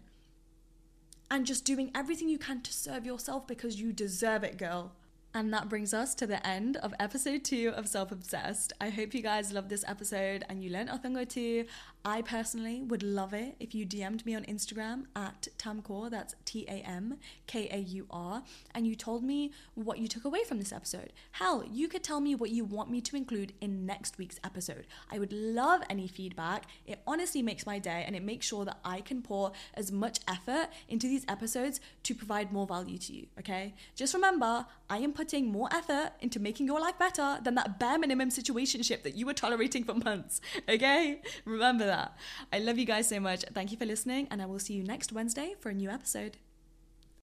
and 1.29 1.45
just 1.45 1.65
doing 1.65 1.91
everything 1.93 2.27
you 2.27 2.39
can 2.39 2.63
to 2.63 2.73
serve 2.73 3.05
yourself 3.05 3.45
because 3.45 3.79
you 3.79 3.93
deserve 3.93 4.43
it, 4.43 4.57
girl. 4.57 4.93
And 5.33 5.53
that 5.53 5.69
brings 5.69 5.93
us 5.93 6.13
to 6.15 6.27
the 6.27 6.45
end 6.45 6.75
of 6.77 6.93
episode 6.99 7.45
two 7.45 7.71
of 7.73 7.87
Self 7.87 8.11
Obsessed. 8.11 8.73
I 8.81 8.89
hope 8.89 9.13
you 9.13 9.21
guys 9.21 9.53
loved 9.53 9.69
this 9.69 9.85
episode 9.87 10.43
and 10.49 10.61
you 10.61 10.69
learned 10.69 10.89
a 10.89 10.97
thing 10.97 11.15
or 11.15 11.23
two. 11.23 11.67
I 12.03 12.21
personally 12.21 12.81
would 12.81 13.01
love 13.01 13.33
it 13.33 13.55
if 13.59 13.73
you 13.73 13.85
DM'd 13.85 14.25
me 14.25 14.35
on 14.35 14.43
Instagram 14.43 15.05
at 15.15 15.47
Tamkaur, 15.57 16.09
that's 16.09 16.35
T 16.43 16.65
A 16.67 16.83
M 16.85 17.17
K 17.47 17.69
A 17.71 17.77
U 17.77 18.07
R, 18.09 18.43
and 18.75 18.85
you 18.85 18.93
told 18.95 19.23
me 19.23 19.51
what 19.75 19.99
you 19.99 20.09
took 20.09 20.25
away 20.25 20.43
from 20.43 20.59
this 20.59 20.73
episode. 20.73 21.13
Hell, 21.31 21.63
you 21.71 21.87
could 21.87 22.03
tell 22.03 22.19
me 22.19 22.35
what 22.35 22.49
you 22.49 22.65
want 22.65 22.89
me 22.89 22.99
to 22.99 23.15
include 23.15 23.53
in 23.61 23.85
next 23.85 24.17
week's 24.17 24.39
episode. 24.43 24.85
I 25.09 25.17
would 25.19 25.31
love 25.31 25.81
any 25.89 26.07
feedback. 26.07 26.65
It 26.85 26.99
honestly 27.07 27.41
makes 27.41 27.65
my 27.65 27.79
day 27.79 28.03
and 28.05 28.17
it 28.17 28.23
makes 28.23 28.47
sure 28.47 28.65
that 28.65 28.79
I 28.83 28.99
can 28.99 29.21
pour 29.21 29.53
as 29.75 29.93
much 29.93 30.19
effort 30.27 30.67
into 30.89 31.07
these 31.07 31.23
episodes 31.29 31.79
to 32.03 32.15
provide 32.15 32.51
more 32.51 32.67
value 32.67 32.97
to 32.97 33.13
you, 33.13 33.27
okay? 33.39 33.75
Just 33.95 34.13
remember, 34.13 34.65
I 34.89 34.97
am 34.97 35.13
putting 35.21 35.51
more 35.51 35.69
effort 35.71 36.13
into 36.19 36.39
making 36.39 36.65
your 36.65 36.81
life 36.81 36.97
better 36.97 37.37
than 37.43 37.53
that 37.53 37.79
bare 37.79 37.99
minimum 37.99 38.29
situationship 38.29 39.03
that 39.03 39.13
you 39.13 39.27
were 39.27 39.35
tolerating 39.35 39.83
for 39.83 39.93
months, 39.93 40.41
okay? 40.69 41.21
Remember 41.45 41.85
that. 41.85 42.17
I 42.51 42.57
love 42.57 42.79
you 42.79 42.85
guys 42.85 43.07
so 43.07 43.19
much. 43.19 43.41
Thank 43.53 43.71
you 43.71 43.77
for 43.77 43.85
listening, 43.85 44.27
and 44.31 44.41
I 44.41 44.47
will 44.47 44.57
see 44.57 44.73
you 44.73 44.83
next 44.83 45.13
Wednesday 45.13 45.53
for 45.59 45.69
a 45.69 45.75
new 45.75 45.91
episode. 45.91 46.37